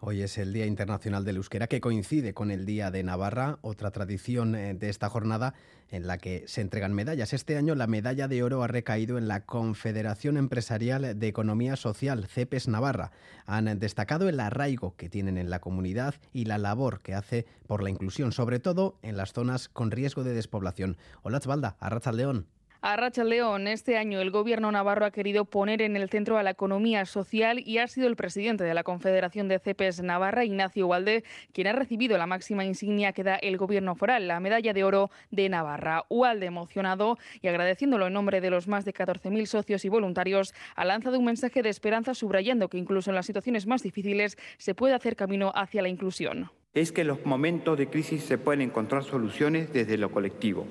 Hoy 0.00 0.22
es 0.22 0.38
el 0.38 0.52
Día 0.52 0.64
Internacional 0.64 1.24
del 1.24 1.38
Euskera 1.38 1.66
que 1.66 1.80
coincide 1.80 2.32
con 2.32 2.52
el 2.52 2.66
Día 2.66 2.92
de 2.92 3.02
Navarra, 3.02 3.58
otra 3.62 3.90
tradición 3.90 4.54
eh, 4.54 4.74
de 4.74 4.90
esta 4.90 5.08
jornada 5.08 5.54
en 5.90 6.06
la 6.06 6.18
que 6.18 6.44
se 6.46 6.60
entregan 6.60 6.92
medallas. 6.92 7.32
Este 7.32 7.56
año 7.56 7.74
la 7.74 7.88
medalla 7.88 8.28
de 8.28 8.44
oro 8.44 8.62
ha 8.62 8.68
recaído 8.68 9.18
en 9.18 9.26
la 9.26 9.44
Confederación 9.44 10.36
Empresarial 10.36 11.18
de 11.18 11.26
Economía 11.26 11.74
Social, 11.74 12.28
CEPES 12.28 12.68
Navarra. 12.68 13.10
Han 13.44 13.76
destacado 13.80 14.28
el 14.28 14.38
arraigo 14.38 14.94
que 14.94 15.08
tienen 15.08 15.36
en 15.36 15.50
la 15.50 15.58
comunidad 15.58 16.14
y 16.32 16.44
la 16.44 16.58
labor 16.58 17.00
que 17.00 17.14
hace 17.14 17.46
por 17.66 17.82
la 17.82 17.90
inclusión, 17.90 18.30
sobre 18.30 18.60
todo 18.60 19.00
en 19.02 19.16
las 19.16 19.32
zonas 19.32 19.68
con 19.68 19.90
riesgo 19.90 20.22
de 20.22 20.32
despoblación. 20.32 20.96
Hola, 21.22 21.40
Tzbalda, 21.40 21.76
Arracha 21.80 22.12
León. 22.12 22.46
A 22.80 22.96
Racha 22.96 23.24
León, 23.24 23.66
este 23.66 23.96
año 23.96 24.20
el 24.20 24.30
gobierno 24.30 24.70
navarro 24.70 25.04
ha 25.04 25.10
querido 25.10 25.44
poner 25.44 25.82
en 25.82 25.96
el 25.96 26.08
centro 26.08 26.38
a 26.38 26.44
la 26.44 26.50
economía 26.50 27.06
social 27.06 27.58
y 27.58 27.78
ha 27.78 27.88
sido 27.88 28.06
el 28.06 28.14
presidente 28.14 28.62
de 28.62 28.72
la 28.72 28.84
Confederación 28.84 29.48
de 29.48 29.58
CEPES 29.58 30.02
Navarra, 30.02 30.44
Ignacio 30.44 30.86
Walde, 30.86 31.24
quien 31.52 31.66
ha 31.66 31.72
recibido 31.72 32.16
la 32.18 32.28
máxima 32.28 32.64
insignia 32.64 33.12
que 33.12 33.24
da 33.24 33.34
el 33.34 33.56
gobierno 33.56 33.96
foral, 33.96 34.28
la 34.28 34.38
medalla 34.38 34.72
de 34.72 34.84
oro 34.84 35.10
de 35.32 35.48
Navarra. 35.48 36.04
Walde, 36.08 36.46
emocionado 36.46 37.18
y 37.42 37.48
agradeciéndolo 37.48 38.06
en 38.06 38.12
nombre 38.12 38.40
de 38.40 38.50
los 38.50 38.68
más 38.68 38.84
de 38.84 38.94
14.000 38.94 39.46
socios 39.46 39.84
y 39.84 39.88
voluntarios, 39.88 40.54
ha 40.76 40.84
lanzado 40.84 41.18
un 41.18 41.24
mensaje 41.24 41.64
de 41.64 41.70
esperanza 41.70 42.14
subrayando 42.14 42.68
que 42.68 42.78
incluso 42.78 43.10
en 43.10 43.16
las 43.16 43.26
situaciones 43.26 43.66
más 43.66 43.82
difíciles 43.82 44.38
se 44.56 44.76
puede 44.76 44.94
hacer 44.94 45.16
camino 45.16 45.50
hacia 45.56 45.82
la 45.82 45.88
inclusión. 45.88 46.52
Es 46.74 46.92
que 46.92 47.00
en 47.00 47.08
los 47.08 47.26
momentos 47.26 47.76
de 47.76 47.88
crisis 47.88 48.22
se 48.22 48.38
pueden 48.38 48.60
encontrar 48.60 49.02
soluciones 49.02 49.72
desde 49.72 49.98
lo 49.98 50.12
colectivo 50.12 50.64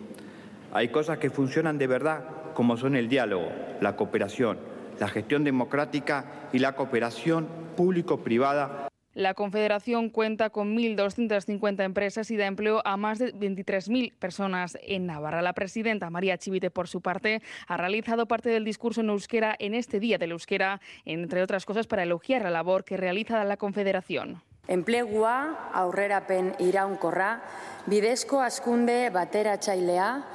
hay 0.74 0.90
cosas 0.90 1.18
que 1.18 1.30
funcionan 1.30 1.78
de 1.78 1.88
verdad, 1.88 2.24
como 2.54 2.78
son 2.78 2.96
el 2.96 3.10
diálogo, 3.10 3.52
la 3.82 3.96
cooperación, 3.96 4.60
la 5.00 5.08
gestión 5.08 5.44
democrática 5.44 6.50
y 6.52 6.60
la 6.60 6.76
cooperación 6.76 7.48
público-privada. 7.76 8.90
La 9.14 9.34
Confederación 9.34 10.12
cuenta 10.12 10.52
con 10.52 10.78
1.250 10.78 11.84
empresas 11.84 12.30
y 12.30 12.38
da 12.38 12.46
empleo 12.46 12.84
a 12.86 12.98
más 12.98 13.18
de 13.18 13.34
23.000 13.34 14.14
personas 14.14 14.78
en 14.84 15.08
Navarra. 15.08 15.42
La 15.42 15.54
presidenta 15.54 16.12
María 16.12 16.38
Chivite, 16.38 16.70
por 16.70 16.88
su 16.88 17.02
parte, 17.02 17.42
ha 17.68 17.78
realizado 17.78 18.28
parte 18.28 18.50
del 18.50 18.64
discurso 18.64 19.02
en 19.02 19.10
euskera 19.10 19.56
en 19.58 19.74
este 19.74 20.00
Día 20.00 20.20
del 20.20 20.34
Euskera, 20.34 20.82
entre 21.04 21.42
otras 21.42 21.66
cosas 21.66 21.88
para 21.88 22.04
elogiar 22.04 22.44
la 22.44 22.52
labor 22.52 22.84
que 22.84 22.96
realiza 22.96 23.44
la 23.44 23.58
Confederación. 23.58 24.44
Enplegua, 24.68 25.72
aurrerapen 25.74 26.54
iraunkorra, 26.60 27.42
bidezko 27.88 28.42
askunde 28.42 29.10
bateratzailea, 29.10 30.26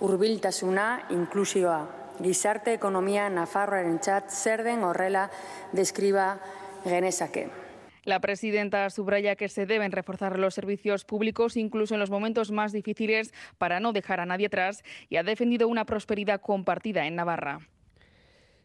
hurbiltasuna, 0.00 1.06
inklusioa. 1.10 1.80
Gizarte 2.22 2.74
ekonomia 2.76 3.28
Nafarroaren 3.32 3.98
txat 3.98 4.30
zer 4.30 4.62
den 4.64 4.84
horrela 4.84 5.28
deskriba 5.72 6.36
genezake. 6.84 7.48
La 8.04 8.20
presidenta 8.20 8.90
subraya 8.90 9.36
que 9.36 9.48
se 9.48 9.64
deben 9.64 9.92
reforzar 9.92 10.38
los 10.38 10.54
servicios 10.54 11.04
públicos 11.04 11.56
incluso 11.56 11.94
en 11.94 12.00
los 12.00 12.10
momentos 12.10 12.50
más 12.50 12.72
difíciles 12.72 13.32
para 13.58 13.78
no 13.78 13.92
dejar 13.92 14.18
a 14.18 14.26
nadie 14.26 14.46
atrás 14.46 14.82
y 15.08 15.16
ha 15.16 15.22
defendido 15.22 15.68
una 15.68 15.84
prosperidad 15.84 16.40
compartida 16.40 17.06
en 17.06 17.14
Navarra. 17.14 17.60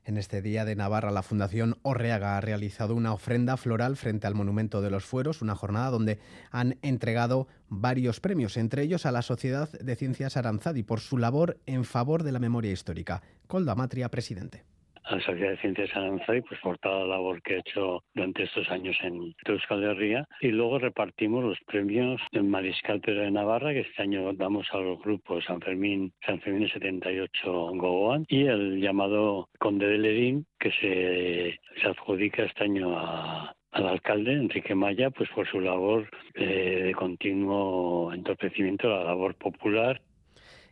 En 0.07 0.15
este 0.15 0.41
día 0.41 0.63
de 0.63 0.77
Navarra, 0.77 1.11
la 1.11 1.21
Fundación 1.21 1.79
Orreaga 1.81 2.37
ha 2.37 2.41
realizado 2.41 2.95
una 2.95 3.11
ofrenda 3.11 3.57
floral 3.57 3.97
frente 3.97 4.25
al 4.25 4.35
Monumento 4.35 4.81
de 4.81 4.89
los 4.89 5.03
Fueros, 5.03 5.41
una 5.41 5.53
jornada 5.53 5.89
donde 5.89 6.17
han 6.49 6.77
entregado 6.81 7.49
varios 7.67 8.21
premios, 8.21 8.55
entre 8.55 8.83
ellos 8.83 9.05
a 9.05 9.11
la 9.11 9.21
Sociedad 9.21 9.69
de 9.69 9.95
Ciencias 9.97 10.37
Aranzadi 10.37 10.83
por 10.83 11.01
su 11.01 11.17
labor 11.17 11.59
en 11.65 11.83
favor 11.83 12.23
de 12.23 12.31
la 12.31 12.39
memoria 12.39 12.71
histórica. 12.71 13.21
Colda 13.47 13.75
Matria, 13.75 14.09
presidente 14.09 14.63
a 15.07 15.15
la 15.15 15.21
Sociedad 15.21 15.51
de 15.51 15.57
Ciencias 15.57 15.95
Aranzadi 15.95 16.41
pues 16.41 16.59
por 16.61 16.77
toda 16.79 16.99
la 17.01 17.15
labor 17.15 17.41
que 17.41 17.55
ha 17.55 17.59
hecho 17.59 18.03
durante 18.13 18.43
estos 18.43 18.69
años 18.69 18.95
en 19.01 19.33
Euskal 19.45 19.83
Herria. 19.83 20.27
Y 20.41 20.49
luego 20.49 20.79
repartimos 20.79 21.43
los 21.43 21.59
premios 21.65 22.21
del 22.31 22.43
Mariscal 22.43 23.01
Pedro 23.01 23.21
de 23.21 23.31
Navarra 23.31 23.73
que 23.73 23.81
este 23.81 24.01
año 24.01 24.33
damos 24.33 24.67
a 24.71 24.77
los 24.77 24.99
grupos 24.99 25.45
San 25.45 25.61
Fermín, 25.61 26.13
San 26.25 26.39
Fermín 26.41 26.69
78 26.69 27.31
Gogoan 27.75 28.25
y 28.27 28.45
el 28.45 28.81
llamado 28.81 29.49
Conde 29.59 29.87
de 29.87 29.97
Lerín 29.97 30.45
que 30.59 30.71
se, 30.71 31.59
se 31.81 31.87
adjudica 31.87 32.43
este 32.43 32.63
año 32.63 32.97
a, 32.97 33.55
al 33.71 33.87
alcalde 33.87 34.33
Enrique 34.33 34.75
Maya 34.75 35.09
pues 35.09 35.29
por 35.29 35.47
su 35.47 35.59
labor 35.59 36.09
eh, 36.35 36.83
de 36.85 36.93
continuo 36.93 38.11
entorpecimiento 38.13 38.87
de 38.87 38.95
la 38.95 39.03
labor 39.03 39.35
popular 39.35 40.01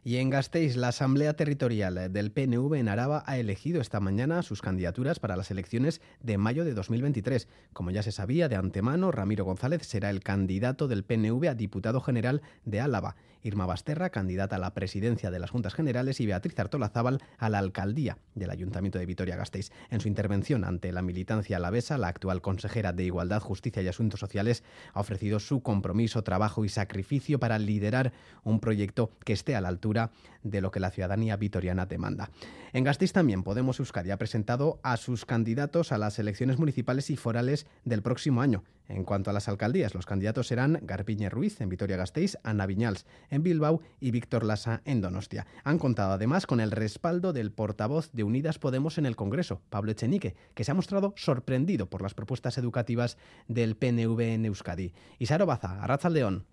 Y 0.08 0.18
en 0.18 0.30
Gasteiz, 0.30 0.76
la 0.76 0.90
Asamblea 0.90 1.36
Territorial 1.36 2.14
del 2.14 2.32
PNV 2.32 2.76
en 2.76 2.90
Araba 2.90 3.24
ha 3.26 3.40
elegido 3.40 3.82
esta 3.82 4.00
mañana 4.00 4.44
sus 4.44 4.62
candidaturas 4.62 5.18
para 5.20 5.36
las 5.36 5.50
elecciones 5.50 6.00
de 6.22 6.38
mayo 6.38 6.64
de 6.64 6.76
2023. 6.76 7.48
Como 7.74 7.90
ya 7.90 8.04
se 8.04 8.12
sabía 8.12 8.48
de 8.48 8.56
antemano, 8.56 9.12
Ramiro 9.12 9.46
González 9.46 9.82
será 9.82 10.12
el 10.12 10.22
candidato 10.22 10.88
del 10.88 11.06
PNV 11.06 11.48
a 11.48 11.56
diputado 11.56 12.02
general 12.02 12.44
de 12.66 12.82
Álava. 12.82 13.16
Irma 13.46 13.68
Basterra, 13.68 14.10
candidata 14.10 14.56
a 14.56 14.60
la 14.60 14.74
presidencia 14.74 15.30
de 15.30 15.38
las 15.38 15.52
Juntas 15.52 15.76
Generales, 15.76 16.20
y 16.20 16.26
Beatriz 16.26 16.58
Artola-Zábal 16.58 17.22
a 17.38 17.48
la 17.50 17.60
alcaldía 17.60 18.18
del 18.34 18.50
Ayuntamiento 18.50 18.98
de 18.98 19.06
Vitoria-Gasteiz. 19.06 19.72
En 19.92 20.02
su 20.02 20.08
intervención 20.08 20.64
ante 20.64 20.92
la 20.92 21.04
militancia 21.04 21.58
alavesa, 21.58 22.00
la 22.00 22.08
actual 22.08 22.42
consejera 22.42 22.92
de 22.92 23.04
Igualdad, 23.04 23.42
Justicia 23.42 23.84
y 23.84 23.88
Asuntos 23.88 24.20
Sociales 24.20 24.64
ha 24.94 25.00
ofrecido 25.00 25.40
su 25.40 25.62
compromiso, 25.62 26.24
trabajo 26.24 26.66
y 26.66 26.70
sacrificio 26.70 27.40
para 27.40 27.60
liderar 27.60 28.14
un 28.44 28.60
proyecto 28.60 29.12
que 29.24 29.34
esté 29.34 29.56
a 29.56 29.62
la 29.62 29.68
altura 29.68 30.10
de 30.42 30.62
lo 30.62 30.72
que 30.72 30.80
la 30.80 30.90
ciudadanía 30.90 31.38
vitoriana 31.38 31.86
demanda. 31.86 32.32
En 32.74 32.84
Gasteiz 32.84 33.14
también 33.14 33.44
Podemos 33.44 33.80
Euskadi 33.80 34.10
ha 34.10 34.18
presentado 34.18 34.80
a 34.82 34.98
sus 34.98 35.26
candidatos 35.26 35.92
a 35.92 36.00
las 36.00 36.18
elecciones 36.18 36.58
municipales 36.58 37.12
y 37.12 37.16
forales 37.16 37.68
del 37.84 38.02
próximo 38.02 38.42
año. 38.42 38.64
En 38.88 39.04
cuanto 39.04 39.30
a 39.30 39.34
las 39.34 39.48
alcaldías, 39.48 39.96
los 39.96 40.06
candidatos 40.06 40.48
serán 40.48 40.80
Garpiñe 40.84 41.30
Ruiz 41.30 41.60
en 41.62 41.70
Vitoria-Gasteiz, 41.70 42.38
Ana 42.44 42.66
Viñals 42.66 43.06
en 43.30 43.44
Bilbao 43.44 43.82
y 44.00 44.12
Víctor 44.12 44.44
Lasa 44.44 44.82
en 44.86 45.02
Donostia. 45.02 45.48
Han 45.64 45.80
contado 45.80 46.14
además 46.14 46.46
con 46.46 46.60
el 46.60 46.72
respaldo 46.72 47.34
del 47.34 47.52
portavoz 47.52 48.12
de 48.12 48.24
Unidas 48.24 48.60
Podemos 48.60 48.98
en 48.98 49.06
el 49.06 49.16
Congreso, 49.16 49.62
Pablo 49.70 49.92
Echenique, 49.92 50.36
que 50.54 50.64
se 50.64 50.72
ha 50.72 50.76
mostrado 50.76 51.14
sorprendido 51.18 51.90
por 51.90 52.02
las 52.02 52.14
propuestas 52.14 52.58
educativas 52.58 53.18
del 53.48 53.76
PNV 53.76 54.20
en 54.22 54.46
Euskadi. 54.46 54.94
Isaro 55.20 55.46
Baza, 55.46 55.82
Arrazaldeón. 55.84 56.46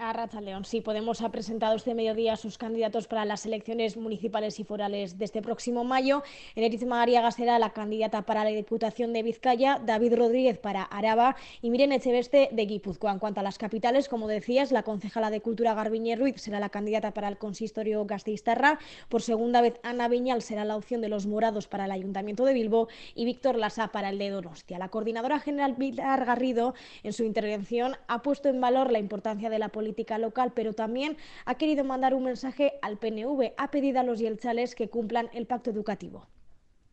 A 0.00 0.40
León, 0.40 0.64
sí, 0.64 0.80
Podemos 0.80 1.20
ha 1.20 1.28
presentado 1.28 1.76
este 1.76 1.94
mediodía 1.94 2.34
sus 2.36 2.56
candidatos 2.56 3.06
para 3.06 3.26
las 3.26 3.44
elecciones 3.44 3.98
municipales 3.98 4.58
y 4.58 4.64
forales 4.64 5.18
de 5.18 5.26
este 5.26 5.42
próximo 5.42 5.84
mayo. 5.84 6.22
Eneriz 6.54 6.86
Magariaga 6.86 7.30
será 7.32 7.58
la 7.58 7.74
candidata 7.74 8.22
para 8.22 8.42
la 8.44 8.48
Diputación 8.48 9.12
de 9.12 9.22
Vizcaya, 9.22 9.78
David 9.84 10.14
Rodríguez 10.14 10.58
para 10.58 10.84
Araba 10.84 11.36
y 11.60 11.68
Miren 11.68 11.92
Echeveste 11.92 12.48
de 12.50 12.64
Guipúzcoa. 12.64 13.12
En 13.12 13.18
cuanto 13.18 13.40
a 13.40 13.42
las 13.42 13.58
capitales, 13.58 14.08
como 14.08 14.26
decías, 14.26 14.72
la 14.72 14.84
concejala 14.84 15.28
de 15.28 15.42
Cultura 15.42 15.74
Garbiñe 15.74 16.16
Ruiz 16.16 16.40
será 16.40 16.60
la 16.60 16.70
candidata 16.70 17.12
para 17.12 17.28
el 17.28 17.36
consistorio 17.36 18.06
Gasteiztarra. 18.06 18.78
Por 19.10 19.20
segunda 19.20 19.60
vez, 19.60 19.74
Ana 19.82 20.08
Viñal 20.08 20.40
será 20.40 20.64
la 20.64 20.76
opción 20.76 21.02
de 21.02 21.10
los 21.10 21.26
morados 21.26 21.68
para 21.68 21.84
el 21.84 21.90
Ayuntamiento 21.90 22.46
de 22.46 22.54
Bilbo 22.54 22.88
y 23.14 23.26
Víctor 23.26 23.56
Lasa 23.56 23.88
para 23.88 24.08
el 24.08 24.18
de 24.18 24.30
Donostia. 24.30 24.78
La 24.78 24.88
coordinadora 24.88 25.40
general 25.40 25.76
Pilar 25.76 26.24
Garrido, 26.24 26.72
en 27.02 27.12
su 27.12 27.24
intervención, 27.24 27.96
ha 28.08 28.22
puesto 28.22 28.48
en 28.48 28.62
valor 28.62 28.90
la 28.90 28.98
importancia 28.98 29.50
de 29.50 29.58
la 29.58 29.68
política 29.68 29.89
local, 30.18 30.52
pero 30.54 30.72
también 30.72 31.16
ha 31.44 31.54
querido 31.54 31.84
mandar 31.84 32.14
un 32.14 32.24
mensaje 32.24 32.74
al 32.82 32.98
PNV. 32.98 33.52
Ha 33.56 33.70
pedido 33.70 34.00
a 34.00 34.02
los 34.02 34.18
yelchales 34.18 34.74
que 34.74 34.88
cumplan 34.88 35.30
el 35.32 35.46
pacto 35.46 35.70
educativo. 35.70 36.26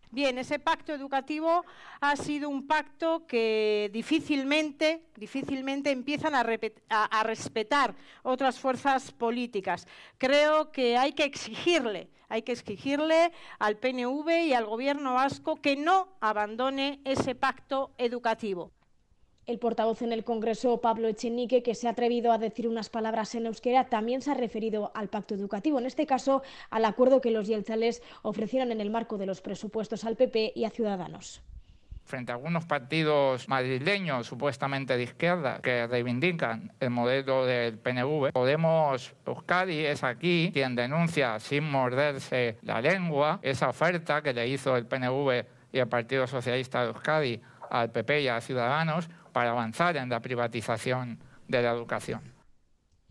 Bien, 0.10 0.38
ese 0.38 0.58
pacto 0.58 0.94
educativo 0.94 1.66
ha 2.00 2.16
sido 2.16 2.48
un 2.48 2.66
pacto 2.66 3.28
que 3.28 3.90
difícilmente, 3.92 5.04
difícilmente 5.18 5.92
empiezan 5.92 6.34
a, 6.34 6.46
a, 6.90 7.24
respetar 7.24 7.94
otras 8.24 8.58
fuerzas 8.58 9.12
políticas. 9.12 9.86
Creo 10.18 10.72
que 10.72 10.98
hay 10.98 11.12
que 11.12 11.26
exigirle, 11.26 12.10
hay 12.30 12.42
que 12.44 12.54
exigirle 12.54 13.34
al 13.60 13.76
PNV 13.76 14.46
y 14.46 14.54
al 14.54 14.66
Gobierno 14.66 15.16
vasco 15.16 15.58
que 15.58 15.76
no 15.76 16.08
abandone 16.22 17.02
ese 17.04 17.36
pacto 17.36 17.92
educativo. 17.98 18.72
El 19.48 19.60
portavoz 19.60 20.02
en 20.02 20.12
el 20.12 20.26
Congreso, 20.26 20.82
Pablo 20.82 21.08
Echenique, 21.08 21.64
que 21.64 21.74
se 21.74 21.88
ha 21.88 21.92
atrevido 21.92 22.34
a 22.34 22.38
decir 22.38 22.68
unas 22.68 22.90
palabras 22.90 23.34
en 23.34 23.46
euskera, 23.46 23.86
también 23.86 24.22
se 24.22 24.30
ha 24.30 24.34
referido 24.34 24.92
al 24.94 25.08
pacto 25.08 25.36
educativo, 25.36 25.80
en 25.80 25.86
este 25.86 26.06
caso 26.06 26.44
al 26.70 26.84
acuerdo 26.84 27.22
que 27.22 27.32
los 27.32 27.48
yelchales 27.48 28.04
ofrecieron 28.24 28.74
en 28.74 28.82
el 28.82 28.90
marco 28.90 29.18
de 29.18 29.26
los 29.26 29.40
presupuestos 29.40 30.04
al 30.04 30.18
PP 30.18 30.52
y 30.54 30.66
a 30.66 30.70
Ciudadanos. 30.70 31.42
Frente 32.04 32.34
a 32.34 32.36
algunos 32.36 32.66
partidos 32.66 33.48
madrileños 33.48 34.28
supuestamente 34.28 34.98
de 34.98 35.04
izquierda 35.04 35.62
que 35.62 35.88
reivindican 35.88 36.74
el 36.82 36.90
modelo 36.90 37.46
del 37.46 37.78
PNV, 37.78 38.34
Podemos 38.34 39.14
Euskadi 39.26 39.86
es 39.86 40.04
aquí 40.04 40.52
quien 40.52 40.76
denuncia 40.76 41.40
sin 41.40 41.64
morderse 41.64 42.58
la 42.64 42.82
lengua 42.82 43.40
esa 43.44 43.70
oferta 43.70 44.22
que 44.22 44.34
le 44.34 44.46
hizo 44.50 44.76
el 44.76 44.86
PNV 44.86 45.46
y 45.72 45.80
el 45.80 45.88
Partido 45.88 46.28
Socialista 46.28 46.82
de 46.82 46.88
Euskadi 46.90 47.42
al 47.70 47.92
PP 47.92 48.22
y 48.22 48.28
a 48.28 48.42
Ciudadanos 48.42 49.10
para 49.38 49.52
avanzar 49.52 49.96
en 49.98 50.10
la 50.10 50.20
privatización 50.20 51.20
de 51.48 51.62
la 51.62 51.70
educación. 51.70 52.34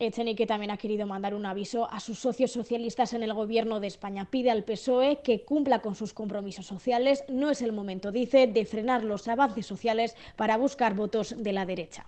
Echenique 0.00 0.44
también 0.44 0.72
ha 0.72 0.76
querido 0.76 1.06
mandar 1.06 1.34
un 1.34 1.46
aviso 1.46 1.88
a 1.88 2.00
sus 2.00 2.18
socios 2.18 2.50
socialistas 2.50 3.12
en 3.12 3.22
el 3.22 3.32
gobierno 3.32 3.78
de 3.78 3.86
España. 3.86 4.24
Pide 4.28 4.50
al 4.50 4.64
PSOE 4.64 5.20
que 5.22 5.44
cumpla 5.44 5.78
con 5.78 5.94
sus 5.94 6.12
compromisos 6.12 6.66
sociales. 6.66 7.22
No 7.28 7.48
es 7.48 7.62
el 7.62 7.72
momento, 7.72 8.10
dice, 8.10 8.48
de 8.48 8.64
frenar 8.64 9.04
los 9.04 9.28
avances 9.28 9.66
sociales 9.66 10.16
para 10.34 10.56
buscar 10.56 10.94
votos 10.94 11.32
de 11.38 11.52
la 11.52 11.64
derecha. 11.64 12.04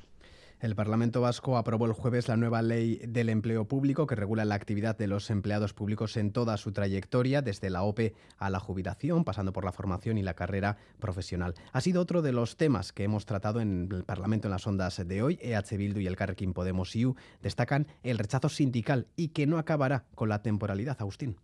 El 0.60 0.74
Parlamento 0.74 1.20
Vasco 1.20 1.56
aprobó 1.56 1.86
el 1.86 1.92
jueves 1.92 2.26
la 2.26 2.36
nueva 2.36 2.62
ley 2.62 3.00
del 3.06 3.28
empleo 3.28 3.66
público 3.66 4.08
que 4.08 4.16
regula 4.16 4.44
la 4.44 4.56
actividad 4.56 4.98
de 4.98 5.06
los 5.06 5.30
empleados 5.30 5.72
públicos 5.72 6.16
en 6.16 6.32
toda 6.32 6.56
su 6.56 6.72
trayectoria, 6.72 7.42
desde 7.42 7.70
la 7.70 7.84
OPE 7.84 8.14
a 8.38 8.50
la 8.50 8.58
jubilación, 8.58 9.22
pasando 9.22 9.52
por 9.52 9.64
la 9.64 9.70
formación 9.70 10.18
y 10.18 10.22
la 10.22 10.34
carrera 10.34 10.76
profesional. 10.98 11.54
Ha 11.72 11.80
sido 11.80 12.02
otro 12.02 12.22
de 12.22 12.32
los 12.32 12.56
temas 12.56 12.92
que 12.92 13.04
hemos 13.04 13.24
tratado 13.24 13.60
en 13.60 13.88
el 13.92 14.02
Parlamento 14.02 14.48
en 14.48 14.52
las 14.52 14.66
ondas 14.66 15.00
de 15.06 15.22
hoy. 15.22 15.38
EH 15.40 15.76
Bildu 15.76 16.00
y 16.00 16.08
el 16.08 16.16
Carrequín 16.16 16.52
Podemos 16.52 16.96
IU 16.96 17.14
destacan 17.40 17.86
el 18.02 18.18
rechazo 18.18 18.48
sindical 18.48 19.06
y 19.14 19.28
que 19.28 19.46
no 19.46 19.58
acabará 19.58 20.06
con 20.16 20.28
la 20.28 20.42
temporalidad, 20.42 20.96
Agustín. 20.98 21.36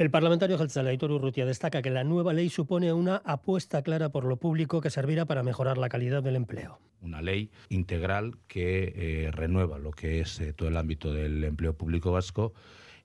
El 0.00 0.10
parlamentario 0.10 0.56
Aitor 0.58 1.10
Urrutia 1.10 1.44
destaca 1.44 1.82
que 1.82 1.90
la 1.90 2.04
nueva 2.04 2.32
ley 2.32 2.48
supone 2.48 2.90
una 2.90 3.16
apuesta 3.16 3.82
clara 3.82 4.08
por 4.08 4.24
lo 4.24 4.38
público 4.38 4.80
que 4.80 4.88
servirá 4.88 5.26
para 5.26 5.42
mejorar 5.42 5.76
la 5.76 5.90
calidad 5.90 6.22
del 6.22 6.36
empleo. 6.36 6.80
Una 7.02 7.20
ley 7.20 7.50
integral 7.68 8.38
que 8.48 8.94
eh, 8.96 9.30
renueva 9.30 9.78
lo 9.78 9.90
que 9.90 10.22
es 10.22 10.40
eh, 10.40 10.54
todo 10.54 10.70
el 10.70 10.78
ámbito 10.78 11.12
del 11.12 11.44
empleo 11.44 11.74
público 11.74 12.12
vasco 12.12 12.54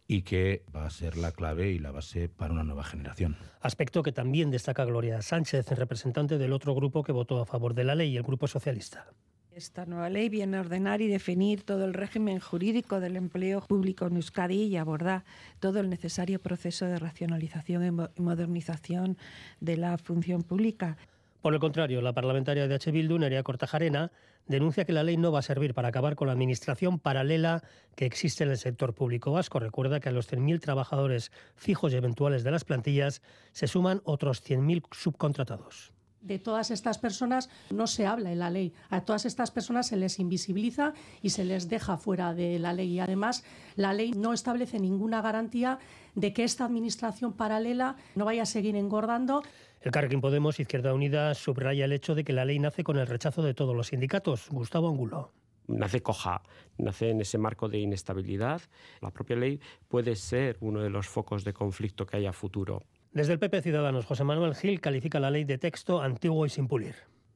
y 0.07 0.21
que 0.21 0.63
va 0.73 0.85
a 0.85 0.89
ser 0.89 1.17
la 1.17 1.33
clave 1.33 1.69
y 1.69 1.79
la 1.79 1.91
base 1.91 2.29
para 2.29 2.53
una 2.53 2.63
nueva 2.63 2.85
generación. 2.85 3.35
Aspecto 3.59 4.01
que 4.01 4.13
también 4.13 4.49
destaca 4.49 4.85
Gloria 4.85 5.21
Sánchez, 5.21 5.69
representante 5.71 6.37
del 6.37 6.53
otro 6.53 6.73
grupo 6.75 7.03
que 7.03 7.11
votó 7.11 7.41
a 7.41 7.45
favor 7.45 7.73
de 7.73 7.83
la 7.83 7.95
ley, 7.95 8.15
el 8.15 8.23
Grupo 8.23 8.47
Socialista. 8.47 9.07
Esta 9.55 9.85
nueva 9.85 10.09
ley 10.09 10.27
viene 10.27 10.57
a 10.57 10.59
ordenar 10.59 10.99
y 10.99 11.07
definir 11.07 11.63
todo 11.63 11.85
el 11.85 11.93
régimen 11.93 12.41
jurídico 12.41 12.99
del 12.99 13.15
empleo 13.15 13.61
público 13.61 14.05
en 14.05 14.17
Euskadi 14.17 14.63
y 14.63 14.75
abordar 14.75 15.23
todo 15.61 15.79
el 15.79 15.89
necesario 15.89 16.41
proceso 16.41 16.87
de 16.87 16.99
racionalización 16.99 18.11
y 18.17 18.21
modernización 18.21 19.17
de 19.61 19.77
la 19.77 19.97
función 19.97 20.43
pública. 20.43 20.97
Por 21.41 21.53
el 21.53 21.61
contrario, 21.61 22.01
la 22.01 22.11
parlamentaria 22.11 22.67
de 22.67 22.75
H. 22.75 22.91
Bildu, 22.91 23.17
Nerea 23.17 23.43
Cortajarena, 23.43 24.11
denuncia 24.45 24.83
que 24.83 24.91
la 24.91 25.03
ley 25.03 25.15
no 25.15 25.31
va 25.31 25.39
a 25.39 25.41
servir 25.41 25.73
para 25.73 25.87
acabar 25.87 26.17
con 26.17 26.27
la 26.27 26.33
administración 26.33 26.99
paralela 26.99 27.63
que 27.95 28.05
existe 28.05 28.43
en 28.43 28.49
el 28.49 28.57
sector 28.57 28.93
público 28.93 29.31
vasco. 29.31 29.59
Recuerda 29.59 30.01
que 30.01 30.09
a 30.09 30.11
los 30.11 30.29
100.000 30.29 30.59
trabajadores 30.59 31.31
fijos 31.55 31.93
y 31.93 31.95
eventuales 31.95 32.43
de 32.43 32.51
las 32.51 32.65
plantillas 32.65 33.21
se 33.53 33.67
suman 33.67 34.01
otros 34.03 34.43
100.000 34.43 34.83
subcontratados 34.91 35.94
de 36.25 36.39
todas 36.39 36.71
estas 36.71 36.97
personas 36.97 37.49
no 37.69 37.87
se 37.87 38.05
habla 38.05 38.31
en 38.31 38.39
la 38.39 38.49
ley. 38.49 38.73
A 38.89 39.01
todas 39.01 39.25
estas 39.25 39.51
personas 39.51 39.87
se 39.87 39.97
les 39.97 40.19
invisibiliza 40.19 40.93
y 41.21 41.29
se 41.29 41.45
les 41.45 41.69
deja 41.69 41.97
fuera 41.97 42.33
de 42.33 42.59
la 42.59 42.73
ley. 42.73 42.93
Y 42.93 42.99
además, 42.99 43.43
la 43.75 43.93
ley 43.93 44.11
no 44.11 44.33
establece 44.33 44.79
ninguna 44.79 45.21
garantía 45.21 45.79
de 46.15 46.33
que 46.33 46.43
esta 46.43 46.65
administración 46.65 47.33
paralela 47.33 47.95
no 48.15 48.25
vaya 48.25 48.43
a 48.43 48.45
seguir 48.45 48.75
engordando. 48.75 49.43
El 49.81 49.91
Carrequín 49.91 50.21
Podemos, 50.21 50.59
Izquierda 50.59 50.93
Unida, 50.93 51.33
subraya 51.35 51.85
el 51.85 51.93
hecho 51.93 52.15
de 52.15 52.23
que 52.23 52.33
la 52.33 52.45
ley 52.45 52.57
nace 52.59 52.83
con 52.83 52.97
el 52.97 53.07
rechazo 53.07 53.43
de 53.43 53.53
todos 53.53 53.75
los 53.75 53.87
sindicatos. 53.87 54.49
Gustavo 54.49 54.89
Angulo 54.89 55.31
nace 55.67 56.01
coja, 56.01 56.43
nace 56.77 57.09
en 57.09 57.21
ese 57.21 57.37
marco 57.37 57.69
de 57.69 57.79
inestabilidad. 57.79 58.61
La 59.01 59.11
propia 59.11 59.35
ley 59.35 59.59
puede 59.87 60.15
ser 60.15 60.57
uno 60.59 60.81
de 60.81 60.89
los 60.89 61.07
focos 61.07 61.43
de 61.43 61.53
conflicto 61.53 62.05
que 62.05 62.17
haya 62.17 62.33
futuro. 62.33 62.83
Desde 63.15 63.31
el 63.31 63.39
PP 63.39 63.61
Ciudadanos, 63.61 64.05
José 64.05 64.25
Manuel 64.25 64.55
Gil 64.55 64.81
califica 64.81 65.21
la 65.21 65.31
ley 65.31 65.45
de 65.45 65.57
texto 65.57 66.01
antiguo 66.01 66.45
y 66.45 66.49
sin 66.49 66.67
pulir. 66.67 66.95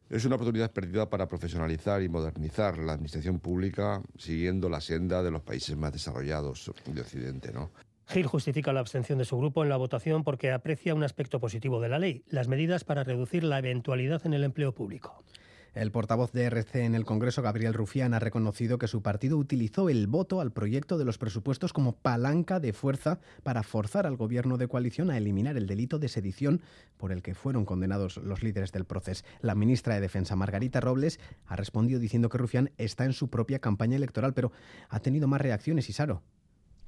Es 0.10 0.26
una 0.26 0.36
oportunidad 0.36 0.74
perdida 0.74 1.10
para 1.10 1.30
profesionalizar 1.30 2.04
y 2.04 2.10
modernizar 2.10 2.78
la 2.78 2.92
administración 2.92 3.40
pública 3.40 4.02
siguiendo 4.18 4.68
la 4.68 4.82
senda 4.82 5.24
de 5.24 5.32
los 5.32 5.42
países 5.42 5.78
más 5.78 5.94
desarrollados 5.94 6.70
de 6.86 7.00
Occidente. 7.00 7.54
¿no? 7.54 7.72
Gil 8.08 8.28
justifica 8.28 8.74
la 8.74 8.82
abstención 8.82 9.20
de 9.20 9.24
su 9.24 9.38
grupo 9.38 9.64
en 9.64 9.70
la 9.70 9.78
votación 9.78 10.26
porque 10.26 10.52
aprecia 10.52 10.94
un 10.94 11.04
aspecto 11.04 11.40
positivo 11.40 11.80
de 11.80 11.88
la 11.88 11.98
ley, 11.98 12.26
las 12.28 12.50
medidas 12.50 12.84
para 12.84 13.06
reducir 13.06 13.46
la 13.46 13.60
eventualidad 13.60 14.26
en 14.26 14.34
el 14.34 14.44
empleo 14.44 14.74
público. 14.74 15.24
El 15.74 15.92
portavoz 15.92 16.32
de 16.32 16.46
RC 16.46 16.86
en 16.86 16.96
el 16.96 17.06
Congreso, 17.06 17.42
Gabriel 17.42 17.74
Rufián, 17.74 18.14
ha 18.14 18.20
reconocido 18.20 18.78
que 18.78 18.88
su 18.88 19.02
partido 19.02 19.38
utilizó 19.38 19.90
el 19.90 20.08
voto 20.08 20.42
al 20.42 20.52
proyecto 20.52 20.98
de 20.98 21.06
los 21.06 21.18
presupuestos 21.18 21.74
como 21.74 21.94
palanca 21.94 22.60
de 22.60 22.74
fuerza 22.74 23.20
para 23.44 23.64
forzar 23.64 24.08
al 24.08 24.18
gobierno 24.18 24.58
de 24.58 24.68
coalición 24.68 25.12
a 25.12 25.18
eliminar 25.18 25.58
el 25.58 25.68
delito 25.68 26.00
de 26.00 26.10
sedición 26.10 26.62
por 26.98 27.12
el 27.12 27.22
que 27.22 27.36
fueron 27.36 27.66
condenados 27.66 28.18
los 28.18 28.42
líderes 28.42 28.72
del 28.72 28.86
proceso. 28.86 29.24
La 29.42 29.56
ministra 29.56 29.94
de 29.94 30.02
Defensa, 30.02 30.36
Margarita 30.36 30.80
Robles, 30.80 31.20
ha 31.46 31.56
respondido 31.56 32.00
diciendo 32.00 32.30
que 32.30 32.38
Rufián 32.38 32.72
está 32.78 33.06
en 33.06 33.14
su 33.14 33.30
propia 33.30 33.60
campaña 33.60 33.96
electoral, 33.96 34.34
pero 34.34 34.52
ha 34.90 35.00
tenido 35.00 35.28
más 35.28 35.42
reacciones, 35.42 35.90
Isaro. 35.90 36.24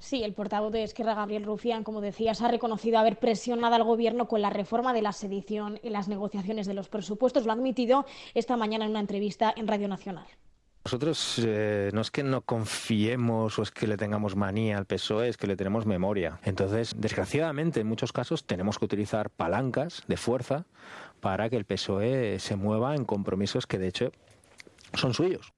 Sí, 0.01 0.23
el 0.23 0.33
portavoz 0.33 0.73
de 0.73 0.81
Esquerra, 0.81 1.13
Gabriel 1.13 1.43
Rufián, 1.43 1.83
como 1.83 2.01
decías, 2.01 2.41
ha 2.41 2.47
reconocido 2.47 2.97
haber 2.97 3.19
presionado 3.19 3.75
al 3.75 3.83
Gobierno 3.83 4.27
con 4.27 4.41
la 4.41 4.49
reforma 4.49 4.93
de 4.93 5.03
la 5.03 5.11
sedición 5.11 5.79
en 5.83 5.93
las 5.93 6.07
negociaciones 6.07 6.65
de 6.65 6.73
los 6.73 6.89
presupuestos. 6.89 7.45
Lo 7.45 7.51
ha 7.51 7.55
admitido 7.55 8.07
esta 8.33 8.57
mañana 8.57 8.85
en 8.85 8.91
una 8.91 8.99
entrevista 8.99 9.53
en 9.55 9.67
Radio 9.67 9.87
Nacional. 9.87 10.25
Nosotros 10.83 11.39
eh, 11.45 11.91
no 11.93 12.01
es 12.01 12.09
que 12.09 12.23
no 12.23 12.41
confiemos 12.41 13.59
o 13.59 13.61
es 13.61 13.69
que 13.69 13.85
le 13.85 13.95
tengamos 13.95 14.35
manía 14.35 14.79
al 14.79 14.87
PSOE, 14.87 15.29
es 15.29 15.37
que 15.37 15.45
le 15.45 15.55
tenemos 15.55 15.85
memoria. 15.85 16.39
Entonces, 16.45 16.95
desgraciadamente, 16.97 17.81
en 17.81 17.87
muchos 17.87 18.11
casos 18.11 18.45
tenemos 18.45 18.79
que 18.79 18.85
utilizar 18.85 19.29
palancas 19.29 20.01
de 20.07 20.17
fuerza 20.17 20.65
para 21.19 21.47
que 21.51 21.57
el 21.57 21.65
PSOE 21.65 22.39
se 22.39 22.55
mueva 22.55 22.95
en 22.95 23.05
compromisos 23.05 23.67
que, 23.67 23.77
de 23.77 23.89
hecho, 23.89 24.11
son 24.95 25.13
suyos. 25.13 25.53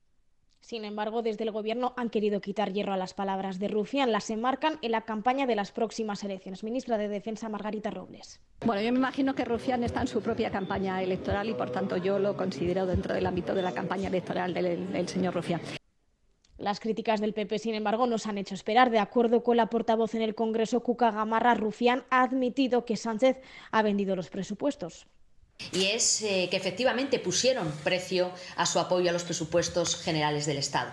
Sin 0.64 0.86
embargo, 0.86 1.22
desde 1.22 1.44
el 1.44 1.52
Gobierno 1.52 1.92
han 1.98 2.10
querido 2.10 2.40
quitar 2.40 2.72
hierro 2.72 2.94
a 2.94 2.98
las 2.98 3.14
palabras 3.14 3.60
de 3.60 3.68
Rufián. 3.68 4.14
Las 4.14 4.30
enmarcan 4.30 4.80
en 4.82 4.92
la 4.92 5.02
campaña 5.02 5.46
de 5.46 5.58
las 5.58 5.74
próximas 5.74 6.24
elecciones. 6.24 6.64
Ministra 6.64 6.98
de 6.98 7.10
Defensa, 7.10 7.50
Margarita 7.50 7.92
Robles. 7.92 8.40
Bueno, 8.66 8.82
yo 8.82 8.94
me 8.94 8.98
imagino 8.98 9.36
que 9.36 9.44
Rufián 9.44 9.84
está 9.84 10.00
en 10.00 10.08
su 10.08 10.22
propia 10.22 10.52
campaña 10.52 11.04
electoral 11.04 11.50
y, 11.50 11.54
por 11.54 11.70
tanto, 11.70 11.98
yo 11.98 12.18
lo 12.18 12.38
considero 12.38 12.86
dentro 12.86 13.14
del 13.14 13.26
ámbito 13.26 13.54
de 13.54 13.62
la 13.62 13.74
campaña 13.74 14.08
electoral 14.08 14.54
del, 14.54 14.90
del 14.94 15.10
señor 15.10 15.34
Rufián. 15.34 15.60
Las 16.58 16.80
críticas 16.80 17.20
del 17.20 17.34
PP, 17.34 17.60
sin 17.60 17.76
embargo, 17.76 18.08
nos 18.08 18.26
han 18.26 18.38
hecho 18.38 18.56
esperar. 18.56 18.90
De 18.90 19.00
acuerdo 19.00 19.44
con 19.44 19.58
la 19.58 19.66
portavoz 19.66 20.16
en 20.16 20.22
el 20.22 20.34
Congreso, 20.34 20.80
Cuca 20.80 21.12
Gamarra, 21.12 21.56
Rufián 21.56 22.06
ha 22.10 22.24
admitido 22.24 22.86
que 22.86 22.96
Sánchez 22.96 23.42
ha 23.72 23.82
vendido 23.82 24.16
los 24.16 24.30
presupuestos 24.30 25.08
y 25.72 25.86
es 25.86 26.22
eh, 26.22 26.48
que 26.50 26.58
efectivamente 26.58 27.20
pusieron 27.20 27.72
precio 27.84 28.32
a 28.56 28.66
su 28.66 28.80
apoyo 28.80 29.10
a 29.10 29.14
los 29.14 29.24
presupuestos 29.24 29.96
generales 29.96 30.46
del 30.46 30.58
Estado. 30.58 30.92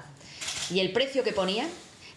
Y 0.71 0.81
el 0.81 0.93
precio 0.93 1.25
que 1.25 1.33
ponían 1.33 1.69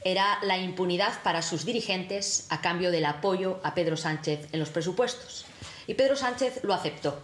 era 0.04 0.40
la 0.44 0.58
impunidad 0.58 1.22
para 1.24 1.42
sus 1.42 1.66
dirigentes 1.66 2.48
a 2.50 2.62
cambio 2.62 2.92
del 2.92 3.06
apoyo 3.06 3.60
a 3.64 3.74
Pedro 3.74 3.98
Sánchez 3.98 4.50
en 4.52 4.60
los 4.60 4.70
presupuestos. 4.70 5.46
Y 5.88 5.96
Pedro 5.96 6.16
Sánchez 6.16 6.64
lo 6.64 6.74
aceptó. 6.74 7.20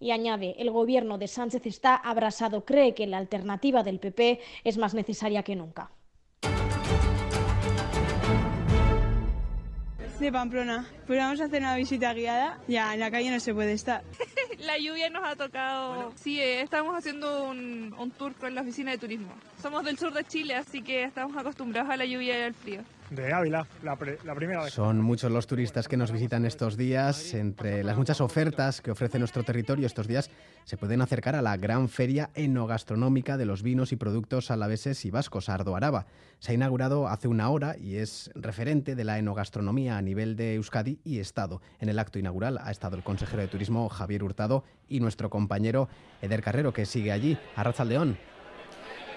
Y 0.00 0.10
añade, 0.10 0.56
el 0.58 0.70
gobierno 0.70 1.16
de 1.18 1.28
Sánchez 1.28 1.66
está 1.66 1.94
abrasado, 1.94 2.64
cree 2.64 2.94
que 2.94 3.06
la 3.06 3.18
alternativa 3.18 3.82
del 3.82 4.00
PP 4.00 4.40
es 4.64 4.76
más 4.76 4.94
necesaria 4.94 5.42
que 5.42 5.56
nunca. 5.56 5.90
De 10.24 10.32
Pamplona. 10.32 10.86
Pues 11.06 11.18
vamos 11.18 11.38
a 11.40 11.44
hacer 11.44 11.60
una 11.60 11.76
visita 11.76 12.14
guiada. 12.14 12.58
Ya, 12.66 12.94
en 12.94 13.00
la 13.00 13.10
calle 13.10 13.30
no 13.30 13.38
se 13.40 13.52
puede 13.52 13.72
estar. 13.72 14.02
la 14.58 14.78
lluvia 14.78 15.10
nos 15.10 15.22
ha 15.22 15.36
tocado. 15.36 16.12
Sí, 16.16 16.40
eh, 16.40 16.62
estamos 16.62 16.96
haciendo 16.96 17.44
un, 17.44 17.94
un 17.98 18.10
tour 18.10 18.34
con 18.34 18.54
la 18.54 18.62
oficina 18.62 18.90
de 18.92 18.98
turismo. 18.98 19.32
Somos 19.60 19.84
del 19.84 19.98
sur 19.98 20.14
de 20.14 20.24
Chile, 20.24 20.54
así 20.54 20.82
que 20.82 21.04
estamos 21.04 21.36
acostumbrados 21.36 21.90
a 21.90 21.96
la 21.98 22.06
lluvia 22.06 22.38
y 22.38 22.42
al 22.42 22.54
frío 22.54 22.80
de 23.10 23.32
Ávila, 23.32 23.66
la, 23.82 23.96
primera 23.96 24.64
vez. 24.64 24.72
Son 24.72 25.00
muchos 25.00 25.30
los 25.30 25.46
turistas 25.46 25.88
que 25.88 25.96
nos 25.96 26.10
visitan 26.10 26.44
estos 26.44 26.76
días. 26.76 27.34
Entre 27.34 27.84
las 27.84 27.96
muchas 27.96 28.20
ofertas 28.20 28.80
que 28.80 28.90
ofrece 28.90 29.18
nuestro 29.18 29.42
territorio 29.42 29.86
estos 29.86 30.06
días, 30.06 30.30
se 30.64 30.76
pueden 30.76 31.02
acercar 31.02 31.36
a 31.36 31.42
la 31.42 31.56
gran 31.56 31.88
feria 31.88 32.30
enogastronómica 32.34 33.36
de 33.36 33.46
los 33.46 33.62
vinos 33.62 33.92
y 33.92 33.96
productos 33.96 34.50
alaveses 34.50 35.04
y 35.04 35.10
vascos, 35.10 35.48
Ardo 35.48 35.76
Araba. 35.76 36.06
Se 36.38 36.52
ha 36.52 36.54
inaugurado 36.54 37.08
hace 37.08 37.28
una 37.28 37.48
hora 37.50 37.76
y 37.78 37.96
es 37.96 38.30
referente 38.34 38.94
de 38.94 39.04
la 39.04 39.18
enogastronomía 39.18 39.96
a 39.96 40.02
nivel 40.02 40.36
de 40.36 40.54
Euskadi 40.54 40.98
y 41.04 41.18
Estado. 41.18 41.60
En 41.80 41.88
el 41.88 41.98
acto 41.98 42.18
inaugural 42.18 42.58
ha 42.58 42.70
estado 42.70 42.96
el 42.96 43.02
consejero 43.02 43.42
de 43.42 43.48
Turismo 43.48 43.88
Javier 43.88 44.24
Hurtado 44.24 44.64
y 44.88 45.00
nuestro 45.00 45.30
compañero 45.30 45.88
Eder 46.22 46.42
Carrero, 46.42 46.72
que 46.72 46.86
sigue 46.86 47.12
allí. 47.12 47.38
Arrachaldeón. 47.56 48.33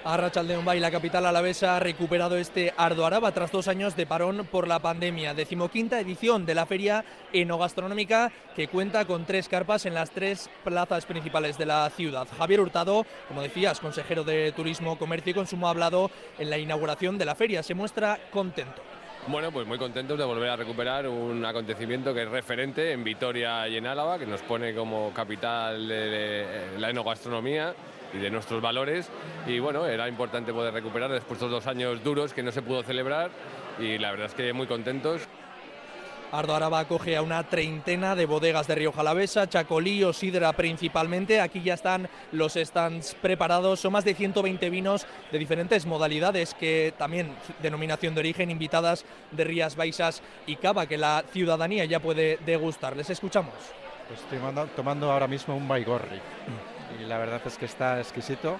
Arrachaldeón 0.07 0.63
Bay, 0.63 0.79
la 0.79 0.89
capital 0.89 1.25
alavesa, 1.25 1.75
ha 1.75 1.79
recuperado 1.81 2.37
este 2.37 2.73
Ardo 2.77 3.05
Araba 3.05 3.33
tras 3.33 3.51
dos 3.51 3.67
años 3.67 3.97
de 3.97 4.05
parón 4.05 4.47
por 4.49 4.65
la 4.65 4.79
pandemia. 4.79 5.33
Decimoquinta 5.33 5.99
edición 5.99 6.45
de 6.45 6.55
la 6.55 6.65
feria 6.65 7.03
enogastronómica 7.33 8.31
que 8.55 8.69
cuenta 8.69 9.03
con 9.03 9.25
tres 9.25 9.49
carpas 9.49 9.85
en 9.85 9.93
las 9.93 10.11
tres 10.11 10.49
plazas 10.63 11.05
principales 11.05 11.57
de 11.57 11.65
la 11.65 11.89
ciudad. 11.89 12.25
Javier 12.37 12.61
Hurtado, 12.61 13.05
como 13.27 13.41
decías, 13.41 13.81
consejero 13.81 14.23
de 14.23 14.53
Turismo, 14.53 14.97
Comercio 14.97 15.31
y 15.31 15.33
Consumo, 15.33 15.67
ha 15.67 15.71
hablado 15.71 16.09
en 16.39 16.49
la 16.49 16.57
inauguración 16.57 17.17
de 17.17 17.25
la 17.25 17.35
feria. 17.35 17.61
Se 17.61 17.73
muestra 17.73 18.17
contento. 18.31 18.81
Bueno, 19.27 19.51
pues 19.51 19.67
muy 19.67 19.77
contentos 19.77 20.17
de 20.17 20.23
volver 20.23 20.51
a 20.51 20.55
recuperar 20.55 21.05
un 21.09 21.43
acontecimiento 21.45 22.13
que 22.13 22.23
es 22.23 22.29
referente 22.29 22.93
en 22.93 23.03
Vitoria 23.03 23.67
y 23.67 23.75
en 23.75 23.85
Álava, 23.85 24.17
que 24.17 24.25
nos 24.25 24.41
pone 24.41 24.73
como 24.73 25.11
capital 25.13 25.85
de 25.85 26.45
la 26.77 26.91
enogastronomía 26.91 27.75
y 28.13 28.17
de 28.17 28.29
nuestros 28.29 28.61
valores. 28.61 29.09
Y 29.45 29.59
bueno, 29.59 29.85
era 29.85 30.07
importante 30.07 30.53
poder 30.53 30.73
recuperar 30.73 31.11
después 31.11 31.39
de 31.39 31.45
estos 31.45 31.51
dos 31.51 31.67
años 31.67 32.03
duros 32.03 32.33
que 32.33 32.43
no 32.43 32.51
se 32.51 32.61
pudo 32.61 32.83
celebrar 32.83 33.31
y 33.79 33.97
la 33.97 34.11
verdad 34.11 34.27
es 34.27 34.33
que 34.33 34.53
muy 34.53 34.67
contentos. 34.67 35.27
Ardo 36.29 36.55
Araba 36.55 36.79
acoge 36.79 37.15
a 37.15 37.21
una 37.21 37.41
treintena 37.43 38.13
de 38.13 38.25
bodegas 38.25 38.67
de 38.67 38.75
Río 38.75 38.91
Jalavesa, 38.91 39.47
Chacolí 39.47 40.03
o 40.03 40.11
Sidra 40.11 40.51
principalmente. 40.51 41.39
Aquí 41.39 41.61
ya 41.61 41.75
están 41.75 42.09
los 42.33 42.55
stands 42.55 43.15
preparados. 43.21 43.79
Son 43.79 43.93
más 43.93 44.03
de 44.03 44.13
120 44.13 44.69
vinos 44.69 45.07
de 45.31 45.39
diferentes 45.39 45.85
modalidades 45.85 46.53
que 46.53 46.93
también 46.97 47.33
denominación 47.61 48.13
de 48.13 48.19
origen, 48.19 48.51
invitadas 48.51 49.05
de 49.31 49.43
Rías 49.45 49.77
Baixas 49.77 50.21
y 50.45 50.57
Cava, 50.57 50.85
que 50.85 50.97
la 50.97 51.23
ciudadanía 51.31 51.85
ya 51.85 52.01
puede 52.01 52.37
degustar. 52.45 52.97
Les 52.97 53.09
escuchamos. 53.09 53.53
Pues 54.09 54.19
estoy 54.19 54.39
tomando 54.75 55.11
ahora 55.11 55.27
mismo 55.27 55.55
un 55.55 55.65
Baigorri 55.65 56.19
y 56.99 57.03
la 57.05 57.17
verdad 57.17 57.41
es 57.45 57.57
que 57.57 57.65
está 57.65 57.99
exquisito 57.99 58.59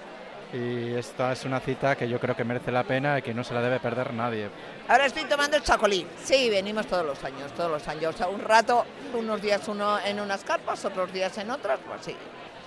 y 0.53 0.93
esta 0.93 1.33
es 1.33 1.43
una 1.43 1.59
cita 1.59 1.95
que 1.95 2.07
yo 2.07 2.19
creo 2.19 2.35
que 2.35 2.43
merece 2.43 2.71
la 2.71 2.83
pena 2.83 3.19
y 3.19 3.21
que 3.21 3.33
no 3.33 3.43
se 3.43 3.53
la 3.53 3.61
debe 3.61 3.79
perder 3.79 4.13
nadie. 4.13 4.49
Ahora 4.87 5.05
estoy 5.05 5.25
tomando 5.25 5.57
el 5.57 5.63
chacolí. 5.63 6.07
Sí, 6.23 6.49
venimos 6.49 6.87
todos 6.87 7.05
los 7.05 7.21
años, 7.23 7.51
todos 7.51 7.69
los 7.69 7.87
años. 7.87 8.15
O 8.15 8.17
sea, 8.17 8.27
un 8.29 8.39
rato, 8.39 8.85
unos 9.13 9.41
días 9.41 9.67
uno 9.67 9.99
en 9.99 10.19
unas 10.19 10.43
carpas, 10.43 10.85
otros 10.85 11.11
días 11.11 11.37
en 11.37 11.51
otras, 11.51 11.79
pues 11.85 12.05
sí. 12.05 12.15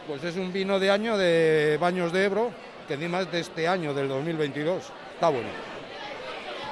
Pues 0.07 0.23
es 0.25 0.37
un 0.37 0.53
vino 0.53 0.79
de 0.79 0.91
año 0.91 1.17
de 1.17 1.79
Baños 1.81 2.13
de 2.13 2.25
Ebro, 2.25 2.51
que 2.87 2.95
encima 2.95 3.21
es 3.21 3.33
de 3.33 3.41
este 3.41 3.67
año, 3.67 3.95
del 3.95 4.09
2022. 4.09 4.93
Está 5.15 5.31
bueno. 5.31 5.49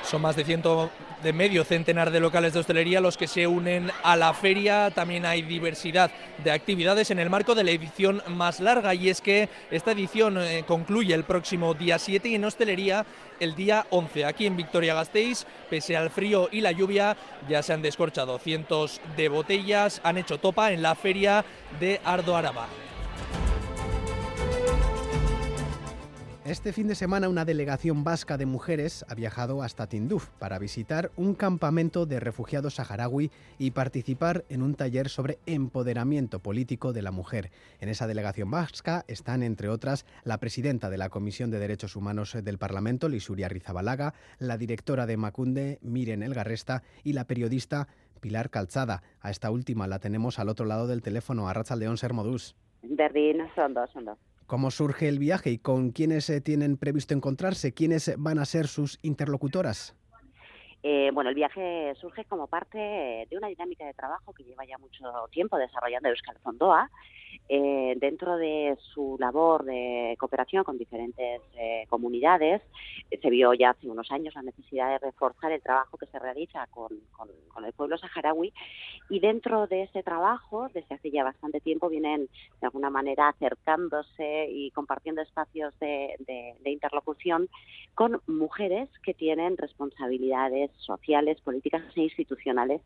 Son 0.03 0.21
más 0.21 0.37
de 0.37 0.45
ciento 0.45 0.91
de 1.23 1.33
medio 1.33 1.65
centenar 1.65 2.11
de 2.11 2.21
locales 2.21 2.53
de 2.53 2.61
hostelería 2.61 3.01
los 3.01 3.17
que 3.17 3.27
se 3.27 3.47
unen 3.47 3.91
a 4.03 4.17
la 4.17 4.33
feria. 4.35 4.91
También 4.91 5.27
hay 5.27 5.43
diversidad 5.43 6.11
de 6.43 6.51
actividades 6.51 7.11
en 7.11 7.19
el 7.19 7.31
marco 7.31 7.55
de 7.55 7.65
la 7.65 7.71
edición 7.71 8.23
más 8.29 8.61
larga 8.61 8.95
y 8.95 9.09
es 9.09 9.21
que 9.21 9.49
esta 9.71 9.93
edición 9.93 10.39
eh, 10.39 10.65
concluye 10.67 11.15
el 11.15 11.25
próximo 11.25 11.75
día 11.75 11.99
7 11.99 12.29
y 12.29 12.35
en 12.37 12.45
hostelería 12.45 13.05
el 13.41 13.55
día 13.55 13.87
11. 13.91 14.25
Aquí 14.25 14.47
en 14.47 14.57
Victoria-Gasteiz, 14.57 15.47
pese 15.71 15.97
al 15.97 16.11
frío 16.11 16.49
y 16.51 16.61
la 16.61 16.73
lluvia, 16.73 17.17
ya 17.49 17.63
se 17.63 17.73
han 17.73 17.83
descorchado 17.83 18.39
cientos 18.39 19.01
de 19.17 19.29
botellas, 19.29 20.01
han 20.05 20.19
hecho 20.19 20.39
topa 20.39 20.73
en 20.73 20.83
la 20.83 20.95
feria 20.95 21.45
de 21.81 22.01
Ardo 22.05 22.37
Araba. 22.37 22.69
Este 26.49 26.73
fin 26.73 26.89
de 26.89 26.95
semana 26.95 27.29
una 27.29 27.45
delegación 27.45 28.05
vasca 28.05 28.39
de 28.39 28.47
mujeres 28.47 29.05
ha 29.11 29.15
viajado 29.15 29.63
hasta 29.63 29.87
Tinduf 29.87 30.31
para 30.39 30.59
visitar 30.59 31.11
un 31.15 31.35
campamento 31.35 32.07
de 32.07 32.21
refugiados 32.21 32.77
saharaui 32.77 33.31
y 33.59 33.73
participar 33.73 34.47
en 34.49 34.63
un 34.63 34.75
taller 34.75 35.11
sobre 35.11 35.41
empoderamiento 35.45 36.41
político 36.41 36.95
de 36.95 37.03
la 37.03 37.11
mujer. 37.11 37.51
En 37.81 37.91
esa 37.91 38.07
delegación 38.07 38.51
vasca 38.51 39.05
están, 39.09 39.43
entre 39.43 39.69
otras, 39.69 40.07
la 40.25 40.39
presidenta 40.39 40.89
de 40.89 40.97
la 40.97 41.11
Comisión 41.11 41.51
de 41.51 41.59
Derechos 41.59 41.97
Humanos 41.97 42.35
del 42.43 42.57
Parlamento, 42.57 43.11
Lisuria 43.11 43.51
Rizabalaga, 43.51 44.15
la 44.39 44.57
directora 44.57 45.05
de 45.05 45.19
Macunde, 45.19 45.79
Miren 45.83 46.23
Elgarresta, 46.23 46.83
y 47.05 47.13
la 47.13 47.27
periodista 47.27 47.89
Pilar 48.23 48.49
Calzada. 48.49 49.03
A 49.21 49.31
esta 49.31 49.51
última 49.51 49.87
la 49.87 49.99
tenemos 49.99 50.39
al 50.39 50.49
otro 50.49 50.65
lado 50.65 50.87
del 50.87 51.03
teléfono, 51.03 51.51
a 51.51 51.77
León 51.77 51.99
Sermodús. 51.99 52.57
Berlín, 52.81 53.37
son 53.55 53.75
dos, 53.75 53.91
son 53.91 54.07
dos 54.07 54.19
cómo 54.49 54.73
surge 54.73 55.09
el 55.09 55.21
viaje 55.21 55.51
y 55.51 55.59
con 55.59 55.91
quiénes 55.91 56.29
eh, 56.31 56.41
tienen 56.41 56.79
previsto 56.79 57.15
encontrarse, 57.15 57.75
quiénes 57.75 58.13
van 58.19 58.41
a 58.41 58.47
ser 58.47 58.67
sus 58.67 58.99
interlocutoras. 59.03 59.95
Eh, 60.83 61.11
bueno, 61.13 61.31
el 61.31 61.37
viaje 61.37 61.95
surge 62.01 62.25
como 62.25 62.47
parte 62.47 62.79
de 62.79 63.37
una 63.37 63.49
dinámica 63.49 63.85
de 63.85 63.95
trabajo 63.95 64.33
que 64.33 64.45
lleva 64.45 64.65
ya 64.65 64.79
mucho 64.79 65.05
tiempo 65.31 65.59
desarrollando 65.59 66.09
Euskal 66.09 66.39
Fondoa. 66.39 66.91
Eh, 67.51 67.95
dentro 67.97 68.37
de 68.37 68.77
su 68.93 69.17
labor 69.19 69.65
de 69.65 70.17
cooperación 70.19 70.65
con 70.65 70.77
diferentes 70.77 71.41
eh, 71.57 71.87
comunidades, 71.89 72.61
eh, 73.11 73.19
se 73.23 73.31
vio 73.31 73.55
ya 73.55 73.71
hace 73.71 73.89
unos 73.89 74.11
años 74.13 74.35
la 74.35 74.43
necesidad 74.43 74.91
de 74.91 74.99
reforzar 74.99 75.53
el 75.53 75.63
trabajo 75.63 75.97
que 75.97 76.05
se 76.07 76.19
realiza 76.19 76.67
con, 76.67 76.93
el 77.65 77.73
pueblo 77.73 77.97
saharaui. 77.97 78.53
Y 79.09 79.21
dentro 79.21 79.67
de 79.67 79.85
ese 79.85 80.03
trabajo, 80.03 80.69
desde 80.75 80.95
hace 80.95 81.11
ya 81.11 81.25
bastante 81.25 81.61
tiempo, 81.61 81.89
vienen 81.89 82.29
de 82.61 82.67
alguna 82.67 82.91
manera 82.91 83.29
acercándose 83.29 84.49
y 84.51 84.71
compartiendo 84.73 85.23
espacios 85.23 85.73
de, 85.79 86.17
interlocución 86.67 87.49
con 87.95 88.21
mujeres 88.27 88.91
que 89.03 89.15
tienen 89.15 89.57
responsabilidades 89.57 90.68
sociales, 90.77 91.41
políticas 91.41 91.83
e 91.97 92.03
institucionales 92.03 92.81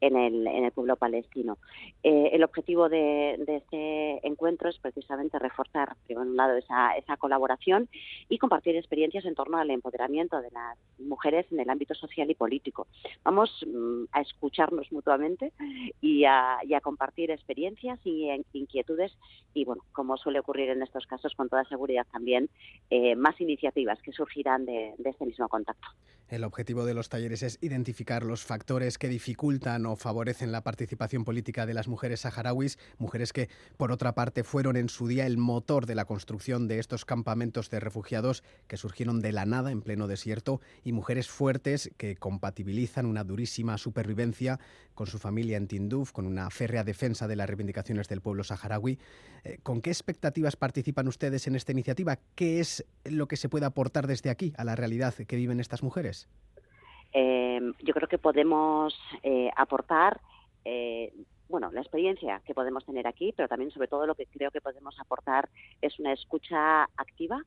en 0.00 0.16
el, 0.16 0.46
en 0.46 0.64
el 0.64 0.72
pueblo 0.72 0.96
palestino. 0.96 1.58
Eh, 2.02 2.30
el 2.32 2.44
objetivo 2.44 2.88
de, 2.88 3.34
este 3.46 4.26
encuentro 4.26 4.68
es 4.68 4.78
precisamente 4.78 5.38
reforzar, 5.38 5.96
por 6.06 6.18
un 6.18 6.36
lado, 6.36 6.56
esa, 6.56 6.96
esa 6.96 7.16
colaboración 7.16 7.88
y 8.28 8.38
compartir 8.38 8.76
experiencias 8.76 9.24
en 9.24 9.34
torno 9.34 9.58
al 9.58 9.70
empoderamiento 9.70 10.40
de 10.40 10.50
las 10.50 10.78
mujeres 10.98 11.46
en 11.50 11.60
el 11.60 11.70
ámbito 11.70 11.94
social 11.94 12.30
y 12.30 12.34
político. 12.34 12.86
Vamos 13.22 13.64
mm, 13.66 14.04
a 14.12 14.20
escucharnos 14.20 14.90
mutuamente 14.92 15.52
y 16.00 16.24
a, 16.24 16.58
compartir 16.82 17.30
experiencias 17.30 17.98
y 18.04 18.28
inquietudes 18.52 19.12
y, 19.54 19.64
bueno, 19.64 19.82
como 19.92 20.16
suele 20.16 20.40
ocurrir 20.40 20.70
en 20.70 20.82
estos 20.82 21.06
casos, 21.06 21.32
con 21.34 21.48
toda 21.48 21.64
seguridad 21.64 22.06
también, 22.12 22.50
eh, 22.90 23.14
más 23.14 23.40
iniciativas 23.40 24.02
que 24.02 24.12
surgirán 24.12 24.66
de, 24.66 24.92
de 24.98 25.10
este 25.10 25.24
mismo 25.24 25.48
contacto. 25.48 25.88
El 26.28 26.44
objetivo 26.44 26.84
de 26.84 26.94
los 26.94 27.08
talleres 27.08 27.23
es 27.32 27.58
identificar 27.60 28.24
los 28.24 28.44
factores 28.44 28.98
que 28.98 29.08
dificultan 29.08 29.86
o 29.86 29.96
favorecen 29.96 30.52
la 30.52 30.62
participación 30.62 31.24
política 31.24 31.66
de 31.66 31.74
las 31.74 31.88
mujeres 31.88 32.20
saharauis, 32.20 32.78
mujeres 32.98 33.32
que, 33.32 33.48
por 33.76 33.92
otra 33.92 34.14
parte, 34.14 34.44
fueron 34.44 34.76
en 34.76 34.88
su 34.88 35.08
día 35.08 35.26
el 35.26 35.38
motor 35.38 35.86
de 35.86 35.94
la 35.94 36.04
construcción 36.04 36.68
de 36.68 36.78
estos 36.78 37.04
campamentos 37.04 37.70
de 37.70 37.80
refugiados 37.80 38.44
que 38.66 38.76
surgieron 38.76 39.20
de 39.20 39.32
la 39.32 39.46
nada 39.46 39.70
en 39.70 39.80
pleno 39.82 40.06
desierto, 40.06 40.60
y 40.82 40.92
mujeres 40.92 41.28
fuertes 41.28 41.90
que 41.96 42.16
compatibilizan 42.16 43.06
una 43.06 43.24
durísima 43.24 43.78
supervivencia 43.78 44.60
con 44.94 45.06
su 45.06 45.18
familia 45.18 45.56
en 45.56 45.66
Tinduf, 45.66 46.12
con 46.12 46.26
una 46.26 46.50
férrea 46.50 46.84
defensa 46.84 47.26
de 47.26 47.36
las 47.36 47.48
reivindicaciones 47.48 48.08
del 48.08 48.20
pueblo 48.20 48.44
saharaui. 48.44 48.98
Eh, 49.44 49.58
¿Con 49.62 49.80
qué 49.80 49.90
expectativas 49.90 50.56
participan 50.56 51.08
ustedes 51.08 51.46
en 51.46 51.56
esta 51.56 51.72
iniciativa? 51.72 52.18
¿Qué 52.34 52.60
es 52.60 52.84
lo 53.04 53.28
que 53.28 53.36
se 53.36 53.48
puede 53.48 53.66
aportar 53.66 54.06
desde 54.06 54.30
aquí 54.30 54.52
a 54.56 54.64
la 54.64 54.76
realidad 54.76 55.14
que 55.14 55.36
viven 55.36 55.60
estas 55.60 55.82
mujeres? 55.82 56.28
Eh, 57.16 57.60
yo 57.84 57.94
creo 57.94 58.08
que 58.08 58.18
podemos 58.18 58.92
eh, 59.22 59.48
aportar 59.56 60.20
eh, 60.64 61.12
bueno, 61.48 61.70
la 61.70 61.80
experiencia 61.80 62.42
que 62.44 62.54
podemos 62.54 62.84
tener 62.84 63.06
aquí, 63.06 63.32
pero 63.36 63.48
también 63.48 63.70
sobre 63.70 63.86
todo 63.86 64.04
lo 64.04 64.16
que 64.16 64.26
creo 64.26 64.50
que 64.50 64.60
podemos 64.60 64.98
aportar 64.98 65.48
es 65.80 65.98
una 66.00 66.12
escucha 66.12 66.82
activa 66.96 67.40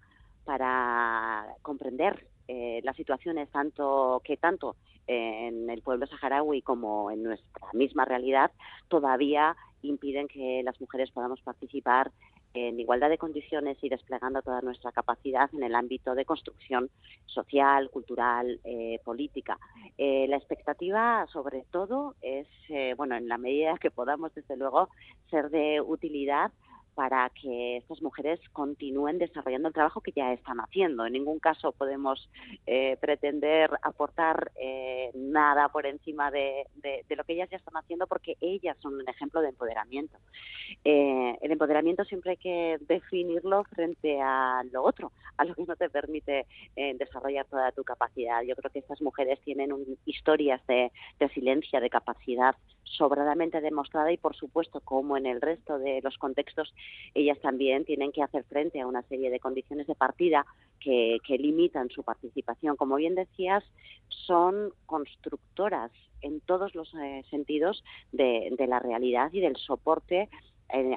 para 0.45 1.45
comprender 1.61 2.25
las 2.47 2.95
situaciones 2.95 3.49
tanto 3.49 4.21
que 4.23 4.37
tanto 4.37 4.77
en 5.05 5.69
el 5.69 5.81
pueblo 5.81 6.07
saharaui 6.07 6.61
como 6.61 7.11
en 7.11 7.23
nuestra 7.23 7.67
misma 7.73 8.05
realidad 8.05 8.51
todavía 8.87 9.57
impiden 9.81 10.29
que 10.29 10.61
las 10.63 10.79
mujeres 10.79 11.11
podamos 11.11 11.41
participar 11.41 12.11
en 12.57 12.79
igualdad 12.79 13.09
de 13.09 13.17
condiciones 13.17 13.77
y 13.81 13.89
desplegando 13.89 14.41
toda 14.41 14.61
nuestra 14.61 14.91
capacidad 14.91 15.49
en 15.53 15.63
el 15.63 15.75
ámbito 15.75 16.15
de 16.15 16.25
construcción 16.25 16.89
social, 17.25 17.89
cultural, 17.89 18.59
eh, 18.63 18.99
política. 19.03 19.57
Eh, 19.97 20.25
la 20.27 20.37
expectativa, 20.37 21.25
sobre 21.31 21.63
todo, 21.71 22.15
es, 22.21 22.47
eh, 22.69 22.93
bueno, 22.97 23.15
en 23.15 23.27
la 23.27 23.37
medida 23.37 23.77
que 23.77 23.91
podamos, 23.91 24.33
desde 24.33 24.57
luego, 24.57 24.89
ser 25.29 25.49
de 25.49 25.81
utilidad 25.81 26.51
para 26.97 27.29
que 27.29 27.77
estas 27.77 28.01
mujeres 28.01 28.39
continúen 28.53 29.19
desarrollando 29.19 29.67
el 29.67 29.73
trabajo 29.75 30.01
que 30.01 30.11
ya 30.13 30.33
están 30.33 30.57
haciendo. 30.57 31.05
En 31.05 31.13
ningún 31.13 31.37
caso 31.37 31.71
podemos 31.71 32.27
eh, 32.65 32.97
pretender 32.99 33.69
aportar 33.83 34.51
eh, 34.59 35.11
nada 35.13 35.69
por 35.69 35.85
encima 35.85 36.31
de, 36.31 36.65
lo 37.15 37.23
que 37.23 37.33
ellas 37.33 37.51
ya 37.51 37.57
están 37.57 37.77
haciendo 37.77 38.07
porque 38.07 38.35
ellas 38.41 38.75
son 38.81 38.95
un 38.95 39.07
ejemplo 39.07 39.41
de 39.41 39.49
empoderamiento. 39.49 40.17
Eh, 40.83 41.37
el 41.39 41.51
empoderamiento 41.51 42.03
siempre 42.03 42.31
hay 42.31 42.37
que 42.37 42.77
definirlo 42.81 43.63
frente 43.65 44.19
a 44.19 44.63
lo 44.71 44.83
otro, 44.83 45.11
a 45.37 45.45
lo 45.45 45.53
que 45.53 45.65
no 45.65 45.75
te 45.75 45.91
permite 45.91 46.47
desarrollar 46.75 47.45
toda 47.45 47.71
tu 47.73 47.83
capacidad. 47.83 48.41
Yo 48.41 48.55
creo 48.55 48.71
que 48.71 48.79
estas 48.79 49.03
mujeres 49.03 49.39
tienen 49.41 49.69
historias 50.05 50.65
de 50.65 50.91
resiliencia, 51.19 51.79
de 51.79 51.91
capacidad 51.91 52.55
sobradamente 52.97 53.61
demostrada 53.61 54.11
y, 54.11 54.17
por 54.17 54.35
supuesto, 54.35 54.79
como 54.81 55.17
en 55.17 55.25
el 55.25 55.41
resto 55.41 55.77
de 55.77 56.01
los 56.01 56.17
contextos, 56.17 56.73
ellas 57.13 57.39
también 57.41 57.85
tienen 57.85 58.11
que 58.11 58.23
hacer 58.23 58.43
frente 58.45 58.79
a 58.79 58.87
una 58.87 59.01
serie 59.03 59.29
de 59.29 59.39
condiciones 59.39 59.87
de 59.87 59.95
partida 59.95 60.45
que, 60.79 61.19
limitan 61.39 61.89
su 61.89 62.03
participación. 62.03 62.75
Como 62.75 62.95
bien 62.95 63.15
decías, 63.15 63.63
son 64.07 64.73
constructoras 64.85 65.91
en 66.21 66.39
todos 66.41 66.73
los 66.75 66.93
eh, 66.95 67.23
sentidos 67.29 67.83
de, 68.11 68.53
de 68.57 68.67
la 68.67 68.79
realidad 68.79 69.31
y 69.33 69.41
del 69.41 69.57
soporte 69.57 70.29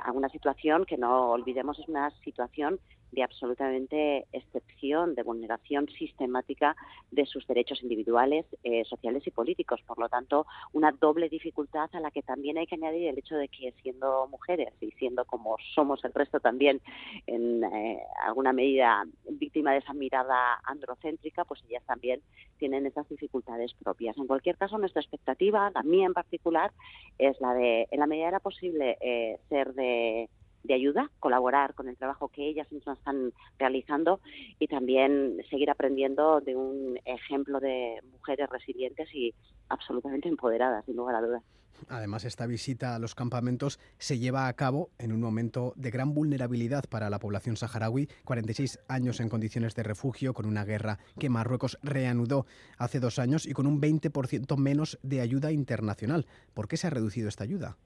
a 0.02 0.12
una 0.12 0.28
situación 0.30 0.84
que 0.84 0.96
no 0.96 1.30
olvidemos 1.30 1.78
es 1.78 1.88
una 1.88 2.10
situación 2.22 2.80
de 3.12 3.22
absolutamente 3.22 4.26
excepción, 4.32 5.14
de 5.14 5.22
vulneración 5.22 5.88
sistemática 5.88 6.76
de 7.10 7.26
sus 7.26 7.46
derechos 7.46 7.82
individuales, 7.82 8.46
eh, 8.64 8.84
sociales 8.84 9.26
y 9.26 9.30
políticos. 9.30 9.80
Por 9.86 9.98
lo 9.98 10.08
tanto, 10.08 10.46
una 10.72 10.92
doble 10.92 11.28
dificultad 11.28 11.90
a 11.92 12.00
la 12.00 12.10
que 12.10 12.22
también 12.22 12.58
hay 12.58 12.66
que 12.66 12.76
añadir 12.76 13.08
el 13.08 13.18
hecho 13.18 13.36
de 13.36 13.48
que 13.48 13.72
siendo 13.82 14.26
mujeres 14.28 14.72
y 14.80 14.90
siendo 14.92 15.24
como 15.24 15.56
somos 15.74 16.04
el 16.04 16.12
resto 16.12 16.40
también 16.40 16.80
en 17.26 17.64
eh, 17.64 18.00
alguna 18.24 18.52
medida 18.52 19.04
víctima 19.28 19.72
de 19.72 19.78
esa 19.78 19.94
mirada 19.94 20.60
androcéntrica, 20.64 21.44
pues 21.44 21.62
ellas 21.68 21.84
también 21.86 22.20
tienen 22.58 22.86
esas 22.86 23.08
dificultades 23.08 23.72
propias. 23.74 24.16
En 24.18 24.26
cualquier 24.26 24.56
caso, 24.56 24.78
nuestra 24.78 25.00
expectativa, 25.00 25.70
la 25.74 25.82
mía 25.82 26.06
en 26.06 26.14
particular, 26.14 26.72
es 27.18 27.40
la 27.40 27.54
de, 27.54 27.88
en 27.90 28.00
la 28.00 28.06
medida 28.06 28.26
de 28.26 28.32
la 28.32 28.40
posible, 28.40 28.98
eh, 29.00 29.38
ser 29.48 29.74
de 29.74 30.28
de 30.62 30.74
ayuda, 30.74 31.10
colaborar 31.20 31.74
con 31.74 31.88
el 31.88 31.96
trabajo 31.96 32.28
que 32.28 32.48
ellas 32.48 32.70
mismas 32.72 32.98
están 32.98 33.32
realizando 33.58 34.20
y 34.58 34.66
también 34.66 35.42
seguir 35.48 35.70
aprendiendo 35.70 36.40
de 36.40 36.56
un 36.56 36.98
ejemplo 37.04 37.60
de 37.60 38.00
mujeres 38.12 38.48
resilientes 38.50 39.08
y 39.14 39.34
absolutamente 39.68 40.28
empoderadas, 40.28 40.84
sin 40.84 40.96
lugar 40.96 41.16
a 41.16 41.20
dudas. 41.20 41.42
Además, 41.88 42.24
esta 42.24 42.46
visita 42.46 42.94
a 42.94 42.98
los 42.98 43.14
campamentos 43.14 43.80
se 43.98 44.18
lleva 44.18 44.48
a 44.48 44.52
cabo 44.52 44.90
en 44.98 45.12
un 45.12 45.20
momento 45.20 45.72
de 45.76 45.90
gran 45.90 46.12
vulnerabilidad 46.12 46.84
para 46.88 47.10
la 47.10 47.18
población 47.18 47.56
saharaui, 47.56 48.08
46 48.24 48.80
años 48.88 49.20
en 49.20 49.28
condiciones 49.28 49.74
de 49.74 49.82
refugio, 49.82 50.34
con 50.34 50.46
una 50.46 50.64
guerra 50.64 50.98
que 51.18 51.30
Marruecos 51.30 51.78
reanudó 51.82 52.46
hace 52.76 53.00
dos 53.00 53.18
años 53.18 53.46
y 53.46 53.52
con 53.52 53.66
un 53.66 53.80
20% 53.80 54.56
menos 54.56 54.98
de 55.02 55.20
ayuda 55.20 55.52
internacional. 55.52 56.26
¿Por 56.54 56.68
qué 56.68 56.76
se 56.76 56.86
ha 56.86 56.90
reducido 56.90 57.28
esta 57.28 57.44
ayuda? 57.44 57.76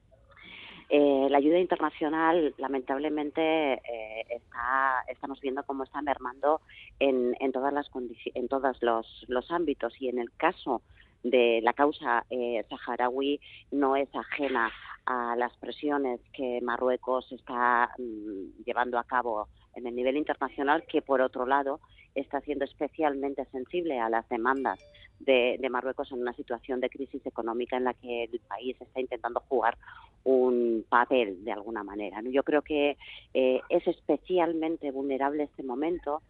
Eh, 0.90 1.28
la 1.30 1.38
ayuda 1.38 1.58
internacional, 1.58 2.54
lamentablemente, 2.58 3.40
eh, 3.74 4.26
está, 4.28 5.04
estamos 5.08 5.40
viendo 5.40 5.62
cómo 5.64 5.84
está 5.84 6.02
mermando 6.02 6.60
en, 6.98 7.34
en 7.40 7.52
todas 7.52 7.72
las 7.72 7.90
en 8.34 8.48
todos 8.48 8.76
los, 8.82 9.24
los, 9.28 9.50
ámbitos. 9.50 9.94
Y 10.00 10.08
en 10.08 10.18
el 10.18 10.30
caso 10.36 10.82
de 11.22 11.60
la 11.62 11.72
causa 11.72 12.24
eh, 12.28 12.64
saharaui 12.68 13.40
no 13.72 13.96
es 13.96 14.14
ajena 14.14 14.70
a 15.06 15.34
las 15.36 15.56
presiones 15.56 16.20
que 16.32 16.60
Marruecos 16.62 17.32
está 17.32 17.90
mm, 17.98 18.62
llevando 18.64 18.98
a 18.98 19.04
cabo 19.04 19.48
en 19.74 19.86
el 19.86 19.94
nivel 19.94 20.16
internacional, 20.16 20.84
que 20.86 21.02
por 21.02 21.20
otro 21.20 21.46
lado 21.46 21.80
está 22.14 22.40
siendo 22.40 22.64
especialmente 22.64 23.44
sensible 23.46 23.98
a 23.98 24.08
las 24.08 24.28
demandas 24.28 24.78
de, 25.20 25.58
Marruecos 25.70 26.12
en 26.12 26.20
una 26.20 26.32
situación 26.34 26.80
de 26.80 26.90
crisis 26.90 27.24
económica 27.26 27.76
en 27.76 27.84
la 27.84 27.94
que 27.94 28.24
el 28.24 28.40
país 28.40 28.76
está 28.80 29.00
intentando 29.00 29.40
jugar 29.48 29.76
un 30.22 30.84
papel 30.88 31.44
de 31.44 31.52
alguna 31.52 31.82
manera. 31.82 32.20
Yo 32.22 32.42
creo 32.42 32.62
que 32.62 32.96
eh, 33.32 33.60
es 33.68 33.86
especialmente 33.86 34.90
vulnerable 34.90 35.44
este 35.44 35.62
momento 35.62 36.22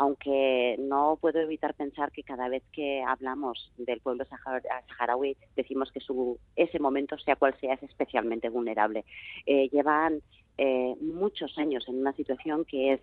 aunque 0.00 0.76
no 0.78 1.18
puedo 1.20 1.40
evitar 1.40 1.74
pensar 1.74 2.10
que 2.10 2.22
cada 2.22 2.48
vez 2.48 2.62
que 2.72 3.02
hablamos 3.02 3.70
del 3.76 4.00
pueblo 4.00 4.24
saharaui 4.24 5.36
decimos 5.56 5.92
que 5.92 6.00
su, 6.00 6.38
ese 6.56 6.78
momento, 6.78 7.18
sea 7.18 7.36
cual 7.36 7.54
sea, 7.60 7.74
es 7.74 7.82
especialmente 7.82 8.48
vulnerable. 8.48 9.04
Eh, 9.44 9.68
llevan 9.68 10.22
eh, 10.56 10.94
muchos 11.02 11.58
años 11.58 11.86
en 11.86 12.00
una 12.00 12.14
situación 12.14 12.64
que 12.64 12.94
es 12.94 13.00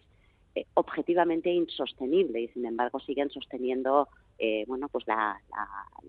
objetivamente 0.73 1.49
insostenible 1.49 2.41
y 2.41 2.47
sin 2.49 2.65
embargo 2.65 2.99
siguen 2.99 3.29
sosteniendo 3.29 4.07
eh, 4.39 4.65
bueno 4.67 4.87
pues 4.89 5.07
la, 5.07 5.41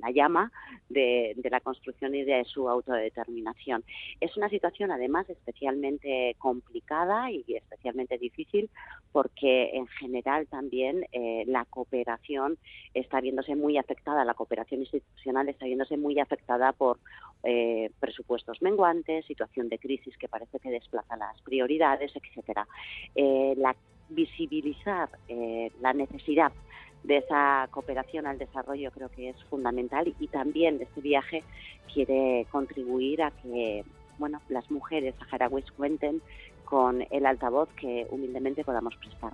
la, 0.02 0.10
llama 0.10 0.52
de, 0.90 1.34
la 1.50 1.60
construcción 1.60 2.14
y 2.14 2.24
de 2.24 2.44
su 2.44 2.68
autodeterminación. 2.68 3.84
Es 4.20 4.36
una 4.36 4.48
situación 4.48 4.90
además 4.90 5.28
especialmente 5.30 6.36
complicada 6.38 7.30
y 7.30 7.44
especialmente 7.48 8.18
difícil 8.18 8.70
porque 9.12 9.70
en 9.72 9.86
general 9.86 10.46
también 10.46 11.06
eh, 11.12 11.44
la 11.46 11.64
cooperación 11.64 12.58
está 12.92 13.20
viéndose 13.20 13.56
muy 13.56 13.78
afectada 13.78 14.24
la 14.24 14.34
cooperación 14.34 14.80
institucional 14.80 15.48
está 15.48 15.64
viéndose 15.66 15.96
muy 15.96 16.18
afectada 16.18 16.72
por 16.72 16.98
presupuestos 18.00 18.60
menguantes 18.60 19.24
situación 19.24 19.68
de 19.68 19.78
crisis 19.78 20.18
que 20.18 20.28
parece 20.28 20.58
que 20.58 20.70
desplaza 20.70 21.16
las 21.16 21.40
prioridades 21.42 22.12
etcétera. 22.14 22.66
La 23.14 23.74
visibilizar 24.08 25.10
eh, 25.28 25.70
la 25.80 25.92
necesidad 25.92 26.52
de 27.04 27.18
esa 27.18 27.68
cooperación 27.70 28.26
al 28.26 28.38
desarrollo 28.38 28.90
creo 28.90 29.08
que 29.08 29.30
es 29.30 29.36
fundamental 29.44 30.14
y 30.18 30.26
también 30.28 30.80
este 30.80 31.00
viaje 31.00 31.44
quiere 31.92 32.46
contribuir 32.50 33.22
a 33.22 33.30
que 33.30 33.84
bueno 34.18 34.40
las 34.48 34.68
mujeres 34.70 35.14
saharauis 35.18 35.70
cuenten 35.72 36.20
con 36.64 37.06
el 37.10 37.24
altavoz 37.24 37.68
que 37.74 38.06
humildemente 38.10 38.64
podamos 38.64 38.94
prestar. 38.96 39.32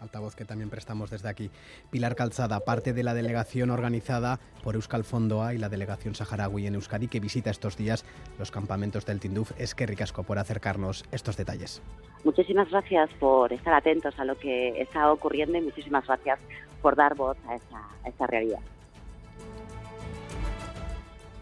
Altavoz 0.00 0.34
que 0.34 0.44
también 0.44 0.70
prestamos 0.70 1.10
desde 1.10 1.28
aquí. 1.28 1.50
Pilar 1.90 2.14
Calzada, 2.14 2.60
parte 2.60 2.92
de 2.92 3.02
la 3.02 3.14
delegación 3.14 3.70
organizada 3.70 4.40
por 4.62 4.74
Euskal 4.74 5.04
Fondoa 5.04 5.54
y 5.54 5.58
la 5.58 5.68
delegación 5.68 6.14
saharaui 6.14 6.66
en 6.66 6.74
Euskadi 6.74 7.08
que 7.08 7.20
visita 7.20 7.50
estos 7.50 7.76
días 7.76 8.04
los 8.38 8.50
campamentos 8.50 9.06
del 9.06 9.20
Tinduf. 9.20 9.52
Es 9.58 9.74
que 9.74 9.86
ricasco 9.86 10.22
por 10.22 10.38
acercarnos 10.38 11.04
estos 11.12 11.36
detalles. 11.36 11.82
Muchísimas 12.24 12.68
gracias 12.70 13.10
por 13.20 13.52
estar 13.52 13.74
atentos 13.74 14.18
a 14.18 14.24
lo 14.24 14.36
que 14.36 14.80
está 14.80 15.12
ocurriendo 15.12 15.58
y 15.58 15.62
muchísimas 15.62 16.06
gracias 16.06 16.40
por 16.82 16.96
dar 16.96 17.14
voz 17.14 17.36
a 17.48 17.54
esta, 17.54 17.78
a 18.04 18.08
esta 18.08 18.26
realidad. 18.26 18.60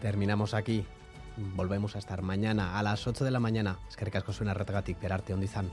Terminamos 0.01 0.53
aquí. 0.53 0.85
Volvemos 1.55 1.95
a 1.95 1.99
estar 1.99 2.21
mañana 2.23 2.79
a 2.79 2.83
las 2.83 3.05
8 3.05 3.23
de 3.23 3.31
la 3.31 3.39
mañana. 3.39 3.77
Es 3.87 3.95
que 3.95 4.05
ricasco 4.05 4.33
suena 4.33 4.53
retagatik, 4.53 4.97
perarte 4.97 5.33
ondizan. 5.33 5.69